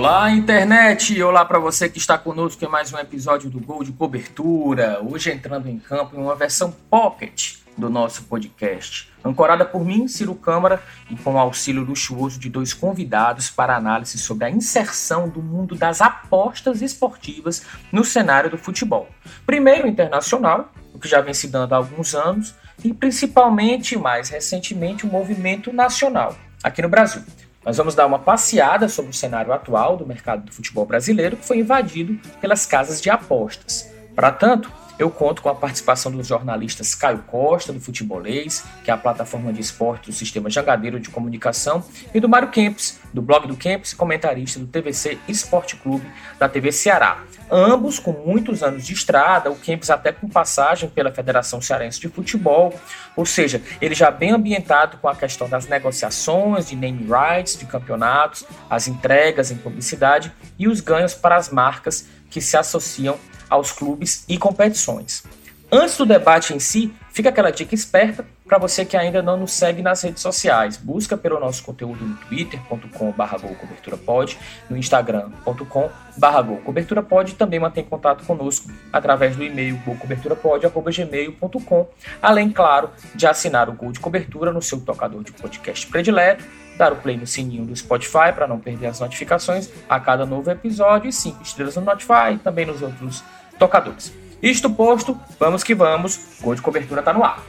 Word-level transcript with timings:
Olá, 0.00 0.30
internet! 0.30 1.22
Olá 1.22 1.44
para 1.44 1.58
você 1.58 1.86
que 1.86 1.98
está 1.98 2.16
conosco 2.16 2.64
em 2.64 2.68
mais 2.68 2.90
um 2.90 2.96
episódio 2.96 3.50
do 3.50 3.60
Gol 3.60 3.84
de 3.84 3.92
Cobertura. 3.92 4.98
Hoje 5.02 5.30
entrando 5.30 5.68
em 5.68 5.78
campo 5.78 6.16
em 6.16 6.22
uma 6.22 6.34
versão 6.34 6.74
pocket 6.88 7.56
do 7.76 7.90
nosso 7.90 8.22
podcast. 8.22 9.12
Ancorada 9.22 9.62
por 9.62 9.84
mim, 9.84 10.08
Ciro 10.08 10.34
Câmara, 10.34 10.82
e 11.10 11.16
com 11.16 11.34
o 11.34 11.38
auxílio 11.38 11.84
luxuoso 11.84 12.40
de 12.40 12.48
dois 12.48 12.72
convidados 12.72 13.50
para 13.50 13.76
análise 13.76 14.16
sobre 14.16 14.46
a 14.46 14.50
inserção 14.50 15.28
do 15.28 15.42
mundo 15.42 15.74
das 15.74 16.00
apostas 16.00 16.80
esportivas 16.80 17.66
no 17.92 18.02
cenário 18.02 18.48
do 18.48 18.56
futebol. 18.56 19.06
Primeiro, 19.44 19.86
internacional, 19.86 20.72
o 20.94 20.98
que 20.98 21.08
já 21.08 21.20
vem 21.20 21.34
se 21.34 21.46
dando 21.46 21.74
há 21.74 21.76
alguns 21.76 22.14
anos, 22.14 22.54
e 22.82 22.94
principalmente, 22.94 23.98
mais 23.98 24.30
recentemente, 24.30 25.04
o 25.04 25.10
movimento 25.10 25.70
nacional, 25.74 26.34
aqui 26.64 26.80
no 26.80 26.88
Brasil. 26.88 27.22
Nós 27.64 27.76
vamos 27.76 27.94
dar 27.94 28.06
uma 28.06 28.18
passeada 28.18 28.88
sobre 28.88 29.10
o 29.10 29.14
cenário 29.14 29.52
atual 29.52 29.96
do 29.96 30.06
mercado 30.06 30.44
do 30.44 30.52
futebol 30.52 30.86
brasileiro, 30.86 31.36
que 31.36 31.46
foi 31.46 31.58
invadido 31.58 32.18
pelas 32.40 32.64
casas 32.64 33.00
de 33.00 33.10
apostas. 33.10 33.92
Para 34.14 34.32
tanto, 34.32 34.72
eu 35.00 35.10
conto 35.10 35.40
com 35.40 35.48
a 35.48 35.54
participação 35.54 36.12
dos 36.12 36.26
jornalistas 36.26 36.94
Caio 36.94 37.24
Costa, 37.26 37.72
do 37.72 37.80
Futebolês, 37.80 38.62
que 38.84 38.90
é 38.90 38.94
a 38.94 38.98
plataforma 38.98 39.50
de 39.50 39.58
esporte 39.58 40.10
do 40.10 40.12
Sistema 40.12 40.50
Jangadeiro 40.50 41.00
de 41.00 41.08
Comunicação, 41.08 41.82
e 42.12 42.20
do 42.20 42.28
Mário 42.28 42.50
Kempis, 42.50 43.00
do 43.12 43.22
blog 43.22 43.48
do 43.48 43.56
Kempis, 43.56 43.94
comentarista 43.94 44.60
do 44.60 44.66
TVC 44.66 45.18
Esporte 45.26 45.76
Clube, 45.76 46.06
da 46.38 46.50
TV 46.50 46.70
Ceará. 46.70 47.22
Ambos 47.50 47.98
com 47.98 48.12
muitos 48.12 48.62
anos 48.62 48.86
de 48.86 48.92
estrada, 48.92 49.50
o 49.50 49.56
Kempis 49.56 49.88
até 49.88 50.12
com 50.12 50.28
passagem 50.28 50.90
pela 50.90 51.10
Federação 51.10 51.62
Cearense 51.62 51.98
de 51.98 52.08
Futebol, 52.08 52.78
ou 53.16 53.24
seja, 53.24 53.62
ele 53.80 53.94
já 53.94 54.10
bem 54.10 54.32
ambientado 54.32 54.98
com 54.98 55.08
a 55.08 55.16
questão 55.16 55.48
das 55.48 55.66
negociações 55.66 56.68
de 56.68 56.76
name 56.76 57.08
rights 57.08 57.58
de 57.58 57.64
campeonatos, 57.64 58.44
as 58.68 58.86
entregas 58.86 59.50
em 59.50 59.56
publicidade 59.56 60.30
e 60.58 60.68
os 60.68 60.82
ganhos 60.82 61.14
para 61.14 61.36
as 61.36 61.48
marcas 61.48 62.06
que 62.28 62.40
se 62.40 62.56
associam 62.56 63.18
aos 63.50 63.72
clubes 63.72 64.24
e 64.28 64.38
competições. 64.38 65.24
Antes 65.72 65.96
do 65.96 66.04
debate 66.04 66.52
em 66.52 66.58
si, 66.58 66.92
fica 67.12 67.28
aquela 67.28 67.52
dica 67.52 67.76
esperta 67.76 68.26
para 68.44 68.58
você 68.58 68.84
que 68.84 68.96
ainda 68.96 69.22
não 69.22 69.36
nos 69.36 69.52
segue 69.52 69.80
nas 69.80 70.02
redes 70.02 70.20
sociais. 70.20 70.76
Busca 70.76 71.16
pelo 71.16 71.38
nosso 71.38 71.62
conteúdo 71.62 72.04
no 72.04 72.16
twitter.com.br 72.16 73.36
golcoberturapod, 73.40 74.36
no 74.68 74.76
instagram.com.br 74.76 76.42
golcoberturapod 76.44 77.30
e 77.30 77.36
também 77.36 77.60
mantém 77.60 77.84
contato 77.84 78.24
conosco 78.24 78.68
através 78.92 79.36
do 79.36 79.44
e-mail 79.44 79.80
golcoberturapod.gmail.com, 79.86 81.88
além, 82.20 82.50
claro, 82.50 82.90
de 83.14 83.28
assinar 83.28 83.68
o 83.68 83.72
Gol 83.72 83.92
de 83.92 84.00
Cobertura 84.00 84.52
no 84.52 84.60
seu 84.60 84.80
tocador 84.80 85.22
de 85.22 85.30
podcast 85.30 85.86
predileto, 85.86 86.44
dar 86.76 86.92
o 86.92 86.96
play 86.96 87.16
no 87.16 87.28
sininho 87.28 87.64
do 87.64 87.76
Spotify 87.76 88.32
para 88.34 88.48
não 88.48 88.58
perder 88.58 88.88
as 88.88 88.98
notificações 88.98 89.70
a 89.88 90.00
cada 90.00 90.26
novo 90.26 90.50
episódio 90.50 91.08
e 91.08 91.12
5 91.12 91.44
estrelas 91.44 91.76
no 91.76 91.82
Notify 91.82 92.32
e 92.34 92.38
também 92.38 92.66
nos 92.66 92.82
outros 92.82 93.22
tocadores. 93.60 94.12
Isto 94.42 94.70
posto, 94.70 95.20
vamos 95.38 95.62
que 95.62 95.74
vamos, 95.74 96.18
Gol 96.40 96.54
de 96.54 96.62
Cobertura 96.62 97.02
está 97.02 97.12
no 97.12 97.22
ar. 97.22 97.44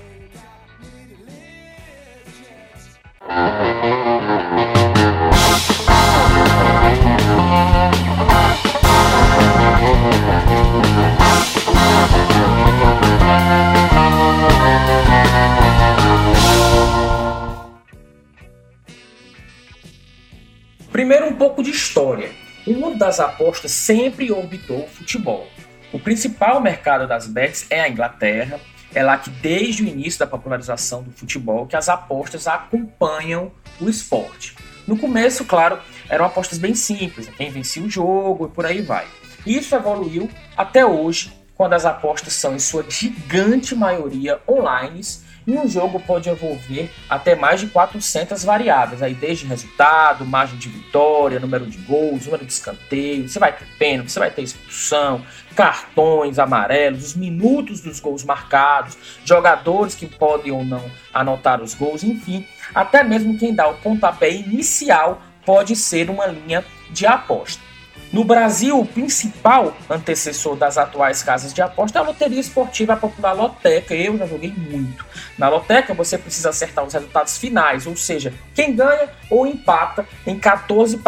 Primeiro, 20.92 21.28
um 21.28 21.34
pouco 21.34 21.64
de 21.64 21.70
história. 21.72 22.30
Mundo 22.68 22.98
das 22.98 23.20
apostas 23.20 23.72
sempre 23.72 24.32
orbitou 24.32 24.84
o 24.84 24.88
futebol. 24.88 25.48
O 25.94 26.00
principal 26.00 26.62
mercado 26.62 27.06
das 27.06 27.28
bets 27.28 27.66
é 27.70 27.82
a 27.82 27.90
Inglaterra. 27.90 28.60
É 28.94 29.04
lá 29.04 29.18
que 29.18 29.30
desde 29.30 29.84
o 29.84 29.88
início 29.88 30.20
da 30.20 30.28
popularização 30.28 31.04
do 31.04 31.12
futebol 31.12 31.68
que 31.68 31.76
as 31.76 31.90
apostas 31.90 32.48
acompanham 32.48 33.52
o 33.80 33.90
esporte. 33.90 34.56
No 34.88 34.98
começo, 34.98 35.46
claro, 35.46 35.80
eram 36.10 36.26
apostas 36.26 36.58
bem 36.58 36.76
simples, 36.76 37.30
quem 37.38 37.50
vencia 37.50 37.82
o 37.82 37.90
jogo 37.90 38.48
e 38.48 38.50
por 38.50 38.66
aí 38.66 38.82
vai. 38.82 39.06
Isso 39.46 39.76
evoluiu 39.76 40.30
até 40.58 40.86
hoje, 40.86 41.32
quando 41.56 41.74
as 41.74 41.86
apostas 41.86 42.34
são 42.34 42.56
em 42.56 42.60
sua 42.60 42.86
gigante 42.90 43.76
maioria 43.76 44.40
online 44.48 45.02
e 45.46 45.54
um 45.54 45.68
jogo 45.68 46.00
pode 46.00 46.30
envolver 46.30 46.92
até 47.10 47.36
mais 47.36 47.60
de 47.60 47.68
400 47.68 48.44
variáveis, 48.44 49.02
aí 49.02 49.14
desde 49.14 49.46
resultado, 49.46 50.26
margem 50.26 50.58
de 50.58 50.70
vitória, 50.70 51.40
número 51.40 51.66
de 51.66 51.78
gols, 51.80 52.26
número 52.26 52.46
de 52.46 52.54
escanteio, 52.54 53.28
você 53.28 53.40
vai 53.40 53.56
ter 53.56 53.66
pênalti, 53.78 54.12
você 54.12 54.20
vai 54.20 54.32
ter 54.32 54.44
expulsão, 54.44 55.26
cartões 55.56 56.40
amarelos, 56.40 57.04
os 57.04 57.16
minutos 57.16 57.82
dos 57.82 58.00
gols 58.00 58.24
marcados, 58.24 58.98
jogadores 59.26 59.96
que 59.96 60.06
podem 60.06 60.52
ou 60.52 60.64
não 60.64 60.84
anotar 61.14 61.62
os 61.62 61.74
gols, 61.74 62.04
enfim, 62.04 62.46
até 62.74 63.04
mesmo 63.04 63.38
quem 63.38 63.54
dá 63.54 63.68
o 63.68 63.76
pontapé 63.76 64.32
inicial 64.32 65.22
pode 65.46 65.76
ser 65.76 66.10
uma 66.10 66.28
linha 66.28 66.64
de 66.92 67.06
aposta. 67.06 67.71
No 68.12 68.26
Brasil, 68.26 68.78
o 68.78 68.86
principal 68.86 69.74
antecessor 69.90 70.58
das 70.58 70.78
atuais 70.78 71.24
casas 71.24 71.54
de 71.54 71.62
aposta 71.62 71.98
é 71.98 72.02
a 72.02 72.06
loteria 72.06 72.42
esportiva 72.42 72.92
a 72.94 72.98
popular 72.98 73.32
Loteca. 73.32 73.96
Eu 73.96 74.18
já 74.18 74.26
joguei 74.26 74.52
muito. 74.52 75.06
Na 75.38 75.48
Loteca, 75.48 75.94
você 75.94 76.18
precisa 76.18 76.50
acertar 76.50 76.84
os 76.84 76.94
resultados 76.94 77.38
finais, 77.38 77.88
ou 77.88 77.96
seja, 77.96 78.34
quem 78.54 78.76
ganha 78.76 79.08
ou 79.30 79.48
empata 79.48 80.06
em 80.28 80.38
14 80.38 81.00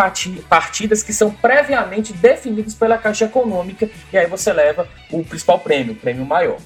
partidas 0.48 1.04
que 1.04 1.12
são 1.12 1.30
previamente 1.30 2.14
definidas 2.14 2.74
pela 2.74 2.98
Caixa 2.98 3.26
Econômica, 3.26 3.90
e 4.14 4.18
aí 4.18 4.28
você 4.28 4.54
leva 4.54 4.88
o 5.12 5.26
principal 5.26 5.60
prêmio, 5.60 5.92
o 5.92 5.98
prêmio 5.98 6.26
maior. 6.26 6.58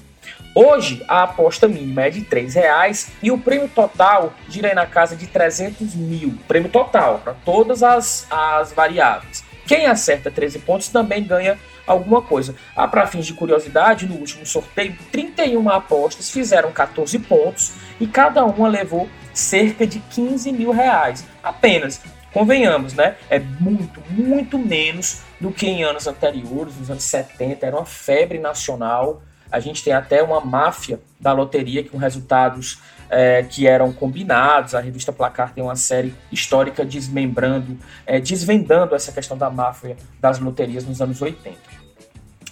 Hoje, 0.54 1.04
a 1.08 1.24
aposta 1.24 1.66
mínima 1.66 2.02
é 2.02 2.10
de 2.10 2.20
R$ 2.20 2.48
reais 2.54 3.10
e 3.22 3.30
o 3.30 3.38
prêmio 3.38 3.68
total 3.68 4.32
gira 4.48 4.72
na 4.72 4.86
casa 4.86 5.16
de 5.16 5.26
300 5.26 5.94
mil. 5.94 6.38
Prêmio 6.46 6.70
total, 6.70 7.20
para 7.22 7.34
todas 7.44 7.82
as, 7.82 8.26
as 8.30 8.72
variáveis. 8.72 9.47
Quem 9.68 9.84
acerta 9.84 10.30
13 10.30 10.60
pontos 10.60 10.88
também 10.88 11.22
ganha 11.22 11.58
alguma 11.86 12.22
coisa. 12.22 12.54
Ah, 12.74 12.88
para 12.88 13.06
fins 13.06 13.26
de 13.26 13.34
curiosidade, 13.34 14.06
no 14.06 14.14
último 14.14 14.46
sorteio, 14.46 14.96
31 15.12 15.68
apostas 15.68 16.30
fizeram 16.30 16.72
14 16.72 17.18
pontos 17.18 17.74
e 18.00 18.06
cada 18.06 18.42
uma 18.46 18.66
levou 18.66 19.06
cerca 19.34 19.86
de 19.86 20.00
15 20.00 20.50
mil 20.52 20.70
reais. 20.72 21.22
Apenas. 21.42 22.00
Convenhamos, 22.32 22.94
né? 22.94 23.16
É 23.28 23.38
muito, 23.38 24.02
muito 24.10 24.58
menos 24.58 25.20
do 25.38 25.50
que 25.50 25.66
em 25.66 25.82
anos 25.82 26.06
anteriores, 26.06 26.76
nos 26.76 26.90
anos 26.90 27.04
70, 27.04 27.66
era 27.66 27.76
uma 27.76 27.86
febre 27.86 28.38
nacional. 28.38 29.22
A 29.50 29.60
gente 29.60 29.84
tem 29.84 29.92
até 29.92 30.22
uma 30.22 30.40
máfia 30.40 31.00
da 31.20 31.32
loteria 31.32 31.86
com 31.86 31.98
resultados 31.98 32.78
é, 33.10 33.42
que 33.42 33.66
eram 33.66 33.92
combinados. 33.92 34.74
A 34.74 34.80
revista 34.80 35.12
Placar 35.12 35.52
tem 35.52 35.62
uma 35.62 35.76
série 35.76 36.14
histórica 36.30 36.84
desmembrando, 36.84 37.78
é, 38.06 38.20
desvendando 38.20 38.94
essa 38.94 39.12
questão 39.12 39.36
da 39.36 39.50
máfia 39.50 39.96
das 40.20 40.38
loterias 40.38 40.84
nos 40.84 41.00
anos 41.00 41.20
80. 41.20 41.67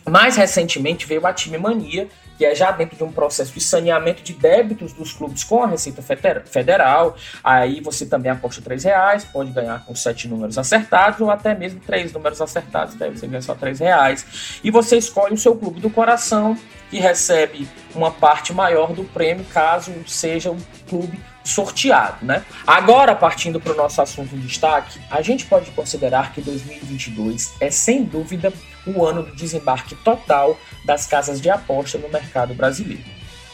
Mais 0.09 0.37
recentemente 0.37 1.07
veio 1.07 1.27
a 1.27 1.33
Time 1.33 1.59
Mania, 1.59 2.09
que 2.39 2.45
é 2.45 2.55
já 2.55 2.71
dentro 2.71 2.97
de 2.97 3.03
um 3.03 3.11
processo 3.11 3.53
de 3.53 3.61
saneamento 3.61 4.23
de 4.23 4.35
débitos 4.35 4.93
dos 4.93 5.13
clubes 5.13 5.43
com 5.43 5.63
a 5.63 5.67
Receita 5.67 6.03
Federal. 6.45 7.17
Aí 7.43 7.81
você 7.81 8.07
também 8.07 8.31
aposta 8.31 8.63
três 8.63 8.85
reais, 8.85 9.25
pode 9.25 9.51
ganhar 9.51 9.85
com 9.85 9.95
sete 9.95 10.29
números 10.29 10.59
acertados 10.59 11.21
ou 11.21 11.31
até 11.31 11.55
mesmo 11.55 11.81
três 11.81 12.13
números 12.13 12.41
acertados, 12.41 12.95
daí 12.95 13.11
você 13.11 13.27
ganha 13.27 13.43
só 13.43 13.55
três 13.55 13.81
reais. 13.81 14.61
E 14.63 14.71
você 14.71 14.97
escolhe 14.97 15.35
o 15.35 15.39
seu 15.39 15.57
clube 15.57 15.81
do 15.81 15.91
coração, 15.91 16.57
que 16.91 16.99
recebe 16.99 17.69
uma 17.95 18.11
parte 18.11 18.53
maior 18.53 18.93
do 18.93 19.03
prêmio 19.03 19.45
caso 19.47 19.93
seja 20.07 20.53
um 20.53 20.59
clube 20.89 21.19
sorteado, 21.43 22.25
né? 22.25 22.45
Agora, 22.67 23.15
partindo 23.15 23.61
para 23.61 23.73
o 23.73 23.77
nosso 23.77 24.01
assunto 24.01 24.35
em 24.35 24.41
destaque, 24.41 25.01
a 25.11 25.23
gente 25.23 25.47
pode 25.47 25.71
considerar 25.73 26.33
que 26.33 26.41
2022 26.41 27.55
é 27.61 27.71
sem 27.71 28.05
dúvida 28.05 28.53
o 28.87 29.05
ano 29.05 29.23
do 29.23 29.35
desembarque 29.35 29.95
total 29.97 30.59
das 30.85 31.07
casas 31.07 31.41
de 31.41 31.51
aposta 31.51 31.99
no 31.99 32.09
mercado 32.09 32.55
brasileiro. 32.55 33.05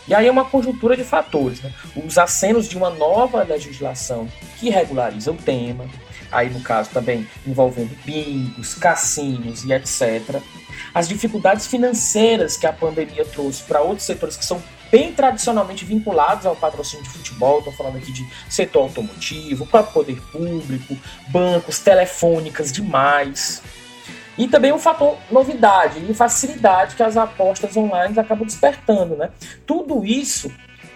E 0.06 0.14
aí 0.14 0.26
é 0.26 0.30
uma 0.30 0.44
conjuntura 0.44 0.96
de 0.96 1.04
fatores, 1.04 1.60
né? 1.60 1.72
Os 1.94 2.18
acenos 2.18 2.68
de 2.68 2.76
uma 2.76 2.90
nova 2.90 3.42
legislação 3.44 4.28
que 4.58 4.68
regulariza 4.68 5.30
o 5.30 5.36
tema, 5.36 5.86
aí 6.30 6.50
no 6.50 6.60
caso 6.60 6.90
também 6.90 7.26
envolvendo 7.46 7.96
bingos, 8.04 8.74
cassinos 8.74 9.64
e 9.64 9.72
etc. 9.72 10.40
As 10.92 11.08
dificuldades 11.08 11.66
financeiras 11.66 12.56
que 12.56 12.66
a 12.66 12.72
pandemia 12.72 13.24
trouxe 13.24 13.62
para 13.62 13.80
outros 13.80 14.04
setores 14.04 14.36
que 14.36 14.44
são 14.44 14.62
bem 14.90 15.12
tradicionalmente 15.12 15.84
vinculados 15.84 16.44
ao 16.44 16.54
patrocínio 16.54 17.04
de 17.04 17.10
futebol, 17.10 17.58
estou 17.58 17.72
falando 17.72 17.96
aqui 17.96 18.12
de 18.12 18.26
setor 18.50 18.82
automotivo, 18.82 19.66
próprio 19.66 19.94
poder 19.94 20.20
público, 20.30 20.98
bancos, 21.28 21.78
telefônicas 21.78 22.70
demais. 22.70 23.62
E 24.36 24.48
também 24.48 24.72
o 24.72 24.78
fator 24.78 25.16
novidade 25.30 26.04
e 26.08 26.14
facilidade 26.14 26.96
que 26.96 27.02
as 27.02 27.16
apostas 27.16 27.76
online 27.76 28.18
acabam 28.18 28.46
despertando, 28.46 29.16
né? 29.16 29.30
Tudo 29.66 30.04
isso 30.04 30.50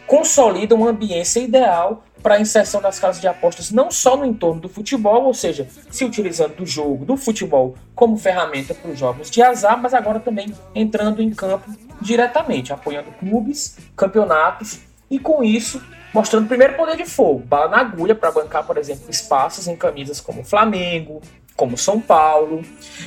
consolida 0.06 0.75
uma 0.75 0.91
ambiência 0.91 1.41
ideal 1.41 2.05
para 2.23 2.37
a 2.37 2.41
inserção 2.41 2.81
das 2.81 2.99
casas 2.99 3.21
de 3.21 3.29
apostas 3.29 3.71
não 3.71 3.91
só 3.91 4.17
no 4.17 4.25
entorno 4.25 4.61
do 4.61 4.69
futebol, 4.69 5.25
ou 5.25 5.35
seja, 5.35 5.69
se 5.91 6.05
utilizando 6.05 6.56
do 6.56 6.67
jogo, 6.67 7.05
do 7.05 7.17
futebol, 7.17 7.77
como 7.94 8.17
ferramenta 8.17 8.75
para 8.75 8.91
os 8.91 8.99
jogos 8.99 9.31
de 9.31 9.43
azar, 9.43 9.81
mas 9.81 9.94
agora 9.94 10.19
também 10.19 10.53
entrando 10.75 11.23
em 11.23 11.31
campo 11.31 11.71
diretamente, 12.00 12.73
apoiando 12.73 13.11
clubes, 13.12 13.77
campeonatos 13.94 14.81
e 15.11 15.19
com 15.19 15.44
isso 15.44 15.81
mostrando 16.12 16.49
primeiro 16.49 16.75
poder 16.75 16.97
de 16.97 17.05
fogo, 17.05 17.41
bala 17.41 17.69
na 17.69 17.79
agulha 17.79 18.15
para 18.15 18.31
bancar, 18.31 18.65
por 18.65 18.79
exemplo, 18.79 19.11
espaços 19.11 19.69
em 19.69 19.77
camisas 19.77 20.19
como 20.19 20.43
Flamengo, 20.43 21.21
como 21.56 21.76
São 21.76 22.00
Paulo. 22.00 22.62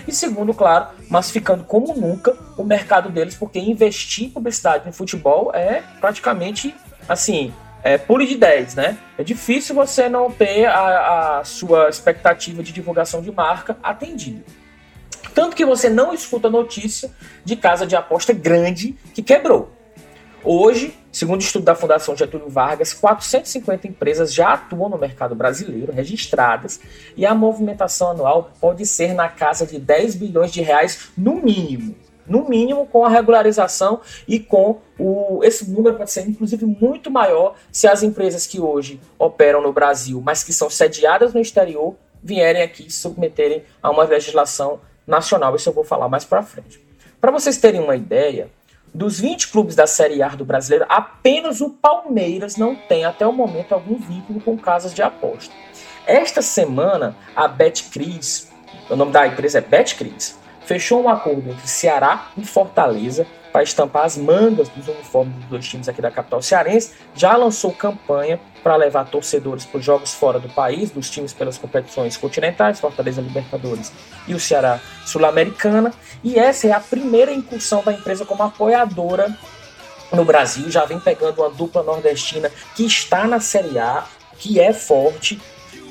E 0.08 0.12
segundo, 0.12 0.54
claro, 0.54 0.88
massificando 1.10 1.64
como 1.64 1.94
nunca 1.96 2.36
o 2.58 2.64
mercado 2.64 3.10
deles, 3.10 3.36
porque 3.36 3.60
investir 3.60 4.26
em 4.26 4.30
publicidade 4.30 4.86
no 4.86 4.92
futebol 4.92 5.52
é 5.54 5.84
praticamente 6.02 6.76
assim, 7.08 7.54
é 7.84 7.98
pule 7.98 8.28
de 8.28 8.36
10, 8.36 8.76
né? 8.76 8.98
É 9.18 9.24
difícil 9.24 9.74
você 9.74 10.10
não 10.10 10.30
ter 10.32 10.66
a, 10.66 11.40
a 11.40 11.44
sua 11.44 11.90
expectativa 11.90 12.62
de 12.62 12.72
divulgação 12.72 13.22
de 13.22 13.32
marca 13.32 13.78
atendida. 13.82 14.44
Tanto 15.34 15.56
que 15.56 15.66
você 15.66 15.90
não 15.90 16.14
escuta 16.14 16.50
notícia 16.50 17.12
de 17.46 17.56
casa 17.56 17.86
de 17.86 17.96
aposta 17.96 18.34
grande 18.34 18.96
que 19.14 19.22
quebrou. 19.22 19.72
Hoje, 20.44 20.98
segundo 21.12 21.42
estudo 21.42 21.66
da 21.66 21.76
Fundação 21.76 22.16
Getúlio 22.16 22.48
Vargas, 22.50 22.94
450 22.94 23.88
empresas 23.88 24.34
já 24.34 24.54
atuam 24.54 24.88
no 24.88 24.98
mercado 24.98 25.36
brasileiro, 25.36 25.92
registradas, 25.92 26.80
e 27.18 27.26
a 27.26 27.36
movimentação 27.36 28.12
anual 28.12 28.52
pode 28.60 28.86
ser 28.86 29.14
na 29.14 29.28
casa 29.28 29.66
de 29.66 29.78
10 29.78 30.16
bilhões 30.16 30.52
de 30.52 30.62
reais 30.62 31.10
no 31.18 31.36
mínimo. 31.36 31.94
No 32.26 32.48
mínimo 32.48 32.86
com 32.86 33.04
a 33.04 33.10
regularização 33.10 34.00
e 34.28 34.40
com 34.40 34.80
o. 34.98 35.42
Esse 35.44 35.70
número 35.70 35.98
pode 35.98 36.12
ser, 36.12 36.30
inclusive, 36.30 36.64
muito 36.64 37.10
maior 37.10 37.56
se 37.72 37.88
as 37.88 38.04
empresas 38.04 38.46
que 38.46 38.62
hoje 38.62 39.02
operam 39.18 39.62
no 39.62 39.74
Brasil, 39.74 40.22
mas 40.24 40.44
que 40.44 40.54
são 40.54 40.70
sediadas 40.70 41.34
no 41.34 41.42
exterior, 41.42 41.96
vierem 42.24 42.62
aqui 42.62 42.84
se 42.84 43.00
submeterem 43.00 43.64
a 43.82 43.90
uma 43.90 44.04
legislação 44.04 44.80
nacional. 45.08 45.56
Isso 45.56 45.70
eu 45.70 45.74
vou 45.74 45.84
falar 45.84 46.08
mais 46.08 46.24
para 46.24 46.44
frente. 46.44 46.80
Para 47.20 47.32
vocês 47.32 47.58
terem 47.58 47.82
uma 47.82 47.96
ideia, 47.96 48.50
dos 48.94 49.20
20 49.20 49.50
clubes 49.50 49.76
da 49.76 49.88
Série 49.88 50.22
A 50.22 50.30
do 50.30 50.46
brasileiro, 50.46 50.86
apenas 50.90 51.62
o 51.62 51.70
Palmeiras 51.70 52.58
não 52.58 52.76
tem 52.76 53.06
até 53.06 53.26
o 53.26 53.34
momento 53.34 53.74
algum 53.74 53.96
vínculo 53.96 54.42
com 54.42 54.58
casas 54.58 54.94
de 54.94 55.02
aposta. 55.02 55.54
Esta 56.06 56.42
semana, 56.42 57.16
a 57.36 57.48
Betcris, 57.48 58.52
o 58.90 58.96
nome 58.96 59.12
da 59.12 59.28
empresa 59.28 59.60
é 59.60 59.62
Betcris, 59.62 60.38
fechou 60.66 61.04
um 61.04 61.10
acordo 61.10 61.50
entre 61.50 61.68
Ceará 61.68 62.28
e 62.38 62.46
Fortaleza 62.46 63.26
para 63.60 63.64
estampar 63.64 64.06
as 64.06 64.16
mangas 64.16 64.70
dos 64.70 64.88
uniformes 64.88 65.36
dos 65.36 65.46
dois 65.48 65.68
times 65.68 65.90
aqui 65.90 66.02
da 66.02 66.10
capital 66.10 66.42
cearense, 66.42 66.94
já 67.14 67.36
lançou 67.36 67.74
campanha 67.74 68.40
para 68.64 68.78
levar 68.78 69.10
torcedores 69.10 69.66
para 69.66 69.80
os 69.80 69.84
jogos 69.84 70.14
fora 70.14 70.40
do 70.40 70.48
país, 70.48 70.92
dos 70.92 71.10
times 71.10 71.34
pelas 71.34 71.58
competições 71.58 72.16
continentais, 72.16 72.80
Fortaleza 72.80 73.20
Libertadores 73.20 73.92
e 74.26 74.34
o 74.34 74.40
Ceará 74.40 74.80
Sul-Americana. 75.06 75.92
E 76.24 76.40
essa 76.40 76.68
é 76.68 76.72
a 76.72 76.80
primeira 76.80 77.34
incursão 77.34 77.84
da 77.84 77.92
empresa 77.92 78.24
como 78.24 78.44
apoiadora 78.44 79.38
no 80.14 80.24
Brasil. 80.24 80.72
Já 80.72 80.86
vem 80.86 81.00
pegando 81.00 81.42
uma 81.42 81.50
dupla 81.50 81.84
nordestina 81.84 82.50
que 82.78 82.86
está 82.86 83.28
na 83.28 83.42
Série 83.42 83.78
A, 83.78 84.06
que 84.38 84.58
é 84.58 84.72
forte, 84.72 85.38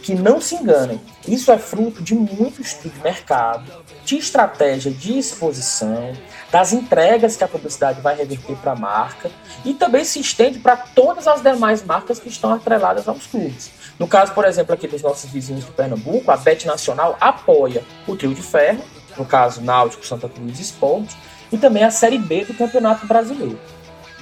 que 0.02 0.14
não 0.14 0.40
se 0.40 0.54
enganem. 0.54 0.98
Isso 1.26 1.52
é 1.52 1.58
fruto 1.58 2.02
de 2.02 2.14
muito 2.14 2.62
estudo 2.62 2.94
de 2.94 3.00
mercado, 3.02 3.70
de 4.06 4.16
estratégia 4.16 4.90
de 4.90 5.18
exposição, 5.18 6.14
das 6.50 6.72
entregas 6.72 7.36
que 7.36 7.44
a 7.44 7.48
publicidade 7.48 8.00
vai 8.00 8.16
reverter 8.16 8.56
para 8.56 8.72
a 8.72 8.76
marca 8.76 9.30
e 9.64 9.74
também 9.74 10.04
se 10.04 10.20
estende 10.20 10.58
para 10.58 10.76
todas 10.76 11.28
as 11.28 11.42
demais 11.42 11.84
marcas 11.84 12.18
que 12.18 12.28
estão 12.28 12.52
atreladas 12.52 13.06
aos 13.06 13.26
clubes. 13.26 13.70
No 13.98 14.06
caso, 14.06 14.32
por 14.32 14.44
exemplo, 14.44 14.72
aqui 14.72 14.86
dos 14.86 15.02
nossos 15.02 15.30
vizinhos 15.30 15.64
de 15.64 15.72
Pernambuco, 15.72 16.30
a 16.30 16.36
Bet 16.36 16.66
Nacional 16.66 17.16
apoia 17.20 17.84
o 18.06 18.16
Trio 18.16 18.34
de 18.34 18.42
Ferro, 18.42 18.82
no 19.16 19.24
caso 19.24 19.60
Náutico, 19.60 20.06
Santa 20.06 20.28
Cruz 20.28 20.58
Esporte, 20.60 21.16
e 21.50 21.58
também 21.58 21.84
a 21.84 21.90
Série 21.90 22.18
B 22.18 22.44
do 22.44 22.54
Campeonato 22.54 23.06
Brasileiro. 23.06 23.58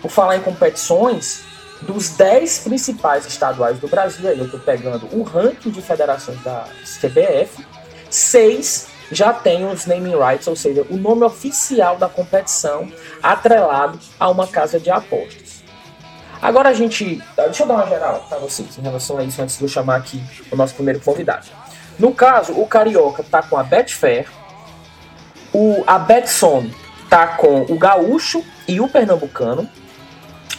Por 0.01 0.11
falar 0.11 0.37
em 0.37 0.41
competições, 0.41 1.45
dos 1.83 2.11
10 2.11 2.61
principais 2.61 3.27
estaduais 3.27 3.79
do 3.79 3.89
Brasil, 3.89 4.29
aí 4.29 4.39
eu 4.39 4.47
estou 4.47 4.61
pegando 4.61 5.07
o 5.13 5.23
ranking 5.23 5.71
de 5.71 5.83
federações 5.83 6.43
da 6.43 6.67
CBF, 6.83 7.65
seis 8.09 8.89
já 9.11 9.33
tem 9.33 9.67
os 9.67 9.87
naming 9.87 10.17
rights, 10.17 10.47
ou 10.47 10.57
seja, 10.57 10.85
o 10.91 10.97
nome 10.97 11.25
oficial 11.25 11.97
da 11.97 12.09
competição 12.09 12.91
atrelado 13.23 13.99
a 14.19 14.29
uma 14.29 14.47
casa 14.47 14.81
de 14.81 14.91
apostas. 14.91 15.65
Agora 16.41 16.69
a 16.69 16.75
gente. 16.75 17.23
Deixa 17.37 17.63
eu 17.63 17.67
dar 17.67 17.75
uma 17.75 17.87
geral 17.87 18.25
para 18.29 18.39
vocês 18.39 18.77
em 18.79 18.83
relação 18.83 19.19
a 19.19 19.25
isso 19.25 19.41
antes 19.41 19.57
de 19.57 19.65
eu 19.65 19.69
chamar 19.69 19.97
aqui 19.97 20.23
o 20.51 20.57
nosso 20.57 20.75
primeiro 20.75 21.01
convidado. 21.01 21.47
No 21.99 22.13
caso, 22.13 22.53
o 22.53 22.67
Carioca 22.67 23.23
está 23.23 23.43
com 23.43 23.57
a 23.57 23.63
Betfair, 23.63 24.29
o, 25.53 25.83
a 25.87 25.99
Betson 25.99 26.69
está 27.05 27.27
com 27.27 27.63
o 27.63 27.79
Gaúcho 27.79 28.45
e 28.69 28.81
o 28.81 28.89
Pernambucano, 28.89 29.69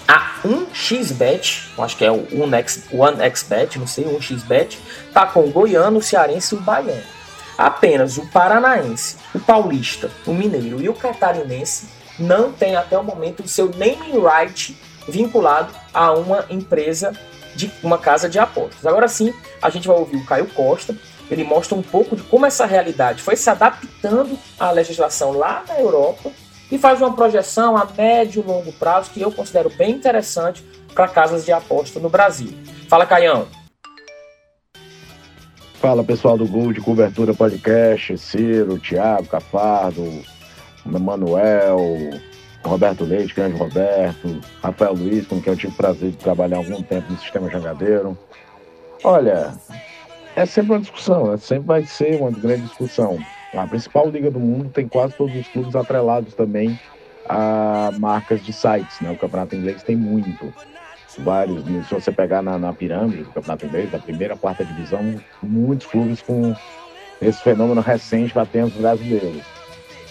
a 0.08 0.32
1xBet, 0.44 1.70
acho 1.78 1.98
que 1.98 2.06
é 2.06 2.12
o 2.12 2.26
1xBet, 2.26 3.76
não 3.76 3.86
sei, 3.86 4.06
1xBet, 4.06 4.80
tá 5.14 5.28
com 5.28 5.42
o 5.42 5.52
Goiano, 5.52 6.00
o 6.00 6.02
Cearense 6.02 6.56
e 6.56 6.58
o 6.58 6.62
Baiano. 6.62 7.17
Apenas 7.58 8.18
o 8.18 8.26
Paranaense, 8.28 9.18
o 9.34 9.40
Paulista, 9.40 10.12
o 10.26 10.34
Mineiro 10.34 10.82
e 10.82 10.88
o 10.88 10.94
Catarinense 10.94 11.88
não 12.20 12.52
tem 12.52 12.76
até 12.76 12.98
o 12.98 13.04
momento 13.04 13.44
o 13.44 13.48
seu 13.48 13.70
naming 13.70 14.20
right 14.22 14.78
vinculado 15.08 15.74
a 15.94 16.12
uma 16.12 16.46
empresa 16.50 17.14
de 17.56 17.72
uma 17.82 17.98
casa 17.98 18.30
de 18.30 18.38
apostas. 18.38 18.86
Agora 18.86 19.08
sim, 19.08 19.34
a 19.62 19.70
gente 19.70 19.88
vai 19.88 19.98
ouvir 19.98 20.18
o 20.18 20.26
Caio 20.26 20.48
Costa. 20.48 20.96
Ele 21.30 21.44
mostra 21.44 21.76
um 21.76 21.82
pouco 21.82 22.16
de 22.16 22.24
como 22.24 22.46
essa 22.46 22.66
realidade 22.66 23.22
foi 23.22 23.36
se 23.36 23.50
adaptando 23.50 24.38
à 24.60 24.72
legislação 24.72 25.32
lá 25.32 25.64
na 25.68 25.80
Europa 25.80 26.32
e 26.72 26.78
faz 26.78 27.02
uma 27.02 27.14
projeção 27.14 27.76
a 27.76 27.86
médio 27.98 28.44
e 28.44 28.48
longo 28.48 28.72
prazo 28.74 29.12
que 29.12 29.22
eu 29.22 29.32
considero 29.32 29.70
bem 29.70 29.92
interessante 29.92 30.64
para 30.94 31.08
casas 31.08 31.44
de 31.44 31.52
aposta 31.52 32.00
no 32.00 32.10
Brasil. 32.10 32.54
Fala, 32.88 33.06
Caião. 33.06 33.48
Fala 35.80 36.04
pessoal 36.04 36.36
do 36.36 36.48
Gol 36.48 36.74
de 36.74 36.82
Cobertura 36.82 37.36
Podcast, 37.36 38.18
Ciro, 38.18 38.80
Thiago, 38.80 39.28
Cafardo, 39.28 40.04
Manuel, 40.84 41.80
Roberto 42.64 43.04
Leite, 43.04 43.36
grande 43.36 43.58
Roberto, 43.58 44.42
Rafael 44.62 44.94
Luiz, 44.94 45.28
com 45.28 45.40
quem 45.40 45.54
eu 45.54 45.58
tive 45.58 45.74
o 45.74 45.78
prazer 45.78 46.10
de 46.12 46.18
trabalhar 46.18 46.58
algum 46.58 46.82
tempo 46.82 47.12
no 47.12 47.20
sistema 47.20 47.48
jangadeiro. 47.48 48.18
Olha, 49.04 49.54
é 50.36 50.48
sempre 50.48 50.72
uma 50.72 50.80
discussão, 50.80 51.32
é, 51.32 51.38
sempre 51.38 51.68
vai 51.68 51.86
ser 51.86 52.20
uma 52.20 52.32
grande 52.32 52.64
discussão. 52.64 53.20
A 53.54 53.68
principal 53.68 54.10
liga 54.10 54.32
do 54.32 54.40
mundo 54.40 54.70
tem 54.70 54.88
quase 54.88 55.14
todos 55.14 55.36
os 55.36 55.48
clubes 55.48 55.76
atrelados 55.76 56.34
também 56.34 56.78
a 57.30 57.92
marcas 58.00 58.44
de 58.44 58.52
sites, 58.52 59.00
né? 59.00 59.12
O 59.12 59.18
campeonato 59.18 59.56
inglês 59.56 59.84
tem 59.84 59.96
muito 59.96 60.52
vários, 61.18 61.64
se 61.88 61.94
você 61.94 62.12
pegar 62.12 62.42
na, 62.42 62.58
na 62.58 62.74
pirâmide 62.74 63.24
do 63.24 63.32
Campeonato 63.32 63.66
Inglês, 63.66 63.92
da 63.92 64.00
primeira 64.00 64.36
quarta 64.36 64.64
divisão, 64.64 65.16
muitos 65.42 65.88
clubes 65.88 66.22
com 66.22 66.56
esse 67.22 67.42
fenômeno 67.42 67.82
recente 67.82 68.34
batendo 68.34 68.68
os 68.68 68.74
brasileiros. 68.74 69.44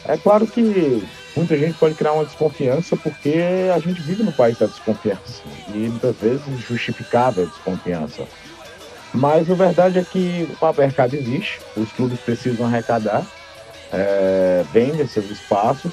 É 0.05 0.17
claro 0.17 0.47
que 0.47 1.07
muita 1.37 1.57
gente 1.59 1.75
pode 1.79 1.95
criar 1.95 2.13
uma 2.13 2.25
desconfiança 2.25 2.97
porque 2.97 3.35
a 3.75 3.79
gente 3.79 4.01
vive 4.03 4.23
no 4.23 4.33
país 4.33 4.59
da 4.59 4.67
desconfiança 4.67 5.43
e 5.75 5.89
muitas 5.89 6.17
vezes 6.17 6.61
justificável 6.61 7.45
a 7.45 7.47
desconfiança. 7.47 8.25
Mas 9.13 9.51
a 9.51 9.55
verdade 9.55 9.99
é 9.99 10.05
que 10.05 10.49
o 10.61 10.73
mercado 10.79 11.15
existe, 11.15 11.61
os 11.77 11.91
clubes 11.93 12.21
precisam 12.21 12.67
arrecadar, 12.67 13.27
é, 13.93 14.65
vendem 14.73 15.07
seus 15.07 15.31
espaços. 15.31 15.93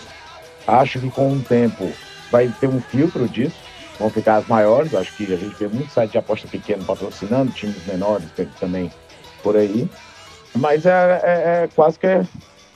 Acho 0.67 0.99
que 0.99 1.09
com 1.09 1.33
o 1.33 1.41
tempo 1.41 1.91
vai 2.31 2.47
ter 2.59 2.67
um 2.67 2.81
filtro 2.81 3.27
disso, 3.27 3.55
vão 4.03 4.09
ficar 4.09 4.35
as 4.35 4.47
maiores. 4.47 4.93
Acho 4.93 5.15
que 5.15 5.31
a 5.31 5.37
gente 5.37 5.55
vê 5.55 5.67
muito 5.67 5.89
site 5.89 6.11
de 6.11 6.17
aposta 6.17 6.47
pequeno 6.47 6.83
patrocinando, 6.83 7.51
times 7.53 7.85
menores 7.87 8.27
também 8.59 8.91
por 9.41 9.55
aí. 9.55 9.89
Mas 10.55 10.85
é, 10.85 11.21
é, 11.23 11.63
é 11.63 11.69
quase 11.73 11.97
que 11.97 12.07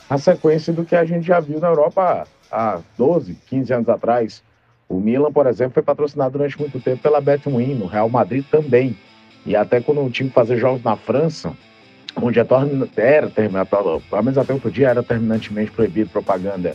a 0.09 0.17
sequência 0.17 0.71
do 0.71 0.85
que 0.85 0.95
a 0.95 1.03
gente 1.03 1.27
já 1.27 1.39
viu 1.39 1.59
na 1.59 1.67
Europa 1.67 2.25
há 2.49 2.79
12, 2.97 3.37
15 3.47 3.73
anos 3.73 3.89
atrás. 3.89 4.41
O 4.87 5.01
Milan, 5.01 5.33
por 5.33 5.45
exemplo, 5.47 5.73
foi 5.73 5.83
patrocinado 5.83 6.31
durante 6.31 6.57
muito 6.57 6.79
tempo 6.79 7.03
pela 7.03 7.19
Betwin, 7.19 7.81
o 7.81 7.87
Real 7.87 8.07
Madrid 8.07 8.45
também. 8.49 8.97
E 9.45 9.53
até 9.53 9.81
quando 9.81 10.03
o 10.03 10.09
time 10.09 10.29
fazia 10.29 10.55
jogos 10.55 10.81
na 10.81 10.95
França, 10.95 11.53
onde 12.15 12.39
era 12.95 13.29
terminado, 13.29 13.69
pelo 14.09 14.23
menos 14.23 14.37
até 14.37 14.53
outro 14.53 14.71
dia, 14.71 14.89
era 14.89 15.03
terminantemente 15.03 15.71
proibido 15.71 16.09
propaganda 16.09 16.73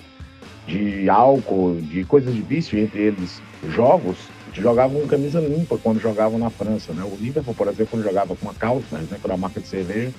de 0.67 1.09
álcool, 1.09 1.81
de 1.81 2.05
coisas 2.05 2.35
de 2.35 2.43
vício, 2.43 2.79
entre 2.79 3.01
eles 3.01 3.43
jogos, 3.71 4.17
jogavam 4.61 5.01
com 5.01 5.09
camisa 5.09 5.41
limpa 5.41 5.79
quando 5.79 6.01
jogavam 6.01 6.39
na 6.39 6.51
França. 6.51 6.93
Né? 6.93 7.03
O 7.03 7.17
Liverpool, 7.17 7.55
por 7.55 7.69
exemplo, 7.69 7.89
quando 7.91 8.05
jogava 8.05 8.37
com 8.37 8.47
uma 8.47 8.55
calça, 8.55 8.99
né, 8.99 9.07
que 9.09 9.25
era 9.25 9.35
a 9.35 9.37
marca 9.37 9.61
de 9.61 9.67
cerveja, 9.67 10.13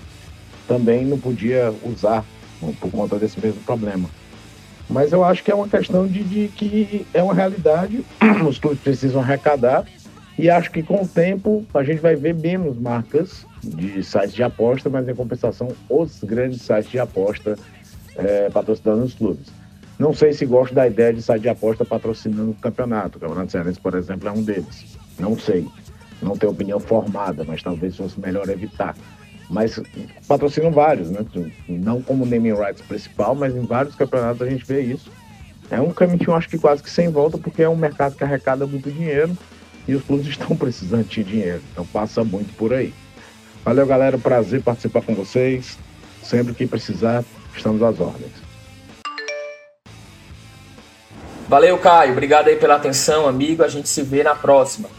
também 0.68 1.06
não 1.06 1.20
podia 1.20 1.74
usar 1.84 2.26
por 2.80 2.92
conta 2.92 3.18
desse 3.18 3.40
mesmo 3.40 3.62
problema. 3.62 4.10
Mas 4.90 5.12
eu 5.12 5.24
acho 5.24 5.44
que 5.44 5.52
é 5.52 5.56
uma 5.56 5.68
questão 5.68 6.08
de, 6.08 6.24
de 6.24 6.48
que 6.50 7.06
é 7.14 7.22
uma 7.22 7.34
realidade, 7.34 8.06
os 8.48 8.60
clubes 8.60 8.80
precisam 8.80 9.22
arrecadar 9.22 9.86
E 10.38 10.50
acho 10.50 10.72
que 10.72 10.84
com 10.84 11.04
o 11.04 11.08
tempo 11.08 11.66
a 11.74 11.84
gente 11.84 12.00
vai 12.00 12.16
ver 12.16 12.34
menos 12.34 12.78
marcas 12.78 13.46
de 13.64 14.04
sites 14.04 14.34
de 14.34 14.44
aposta, 14.44 14.90
mas 14.90 15.08
em 15.08 15.16
compensação 15.16 15.70
os 15.90 16.24
grandes 16.24 16.62
sites 16.62 16.90
de 16.90 17.00
aposta 17.00 17.58
é, 18.16 18.50
patrocinando 18.50 19.04
os 19.04 19.14
clubes. 19.14 19.63
Não 19.98 20.14
sei 20.14 20.34
se 20.34 20.46
gosto 20.46 20.74
da 20.74 20.88
ideia 20.88 21.14
de 21.14 21.22
site 21.22 21.44
de 21.44 21.50
aposta 21.50 21.86
patrocinando 21.86 22.52
o 22.52 22.56
campeonato. 22.56 23.18
O 23.18 23.22
Campeonato 23.22 23.52
Cearense, 23.52 23.80
por 23.80 23.96
exemplo, 23.96 24.28
é 24.28 24.32
um 24.32 24.42
deles. 24.42 24.98
Não 25.20 25.38
sei. 25.38 25.68
Não 26.22 26.38
tenho 26.38 26.52
opinião 26.52 26.80
formada, 26.80 27.44
mas 27.44 27.62
talvez 27.62 27.96
fosse 27.96 28.20
melhor 28.20 28.50
evitar. 28.50 28.96
Mas 29.50 29.80
patrocinam 30.28 30.72
vários, 30.72 31.12
né? 31.12 31.20
Não 31.68 32.02
como 32.02 32.26
naming 32.26 32.54
rights 32.54 32.82
principal, 32.82 33.36
mas 33.36 33.56
em 33.56 33.66
vários 33.66 33.94
campeonatos 33.94 34.42
a 34.42 34.50
gente 34.50 34.66
vê 34.66 34.82
isso. 34.82 35.12
É 35.70 35.80
um 35.80 35.92
caminho, 35.92 36.34
acho 36.34 36.50
que 36.50 36.58
quase 36.58 36.82
que 36.82 36.90
sem 36.90 37.10
volta, 37.10 37.38
porque 37.38 37.62
é 37.62 37.70
um 37.70 37.76
mercado 37.76 38.16
que 38.16 38.24
arrecada 38.24 38.66
muito 38.66 38.92
dinheiro 38.92 39.38
e 39.88 39.94
os 39.96 40.04
clubes 40.04 40.28
estão 40.30 40.56
precisando 40.56 41.08
de 41.08 41.24
dinheiro. 41.24 41.62
Então 41.72 41.86
passa 41.86 42.24
muito 42.24 42.56
por 42.56 42.74
aí. 42.74 42.94
Valeu, 43.64 43.86
galera. 43.86 44.18
Prazer 44.18 44.62
participar 44.62 45.02
com 45.02 45.14
vocês. 45.14 45.78
Sempre 46.22 46.54
que 46.54 46.66
precisar, 46.66 47.24
estamos 47.56 47.82
às 47.84 48.00
ordens. 48.00 48.43
Valeu, 51.54 51.78
Caio. 51.78 52.14
Obrigado 52.14 52.48
aí 52.48 52.56
pela 52.56 52.74
atenção, 52.78 53.28
amigo. 53.28 53.64
A 53.64 53.68
gente 53.68 53.88
se 53.88 54.02
vê 54.02 54.24
na 54.24 54.34
próxima. 54.34 54.90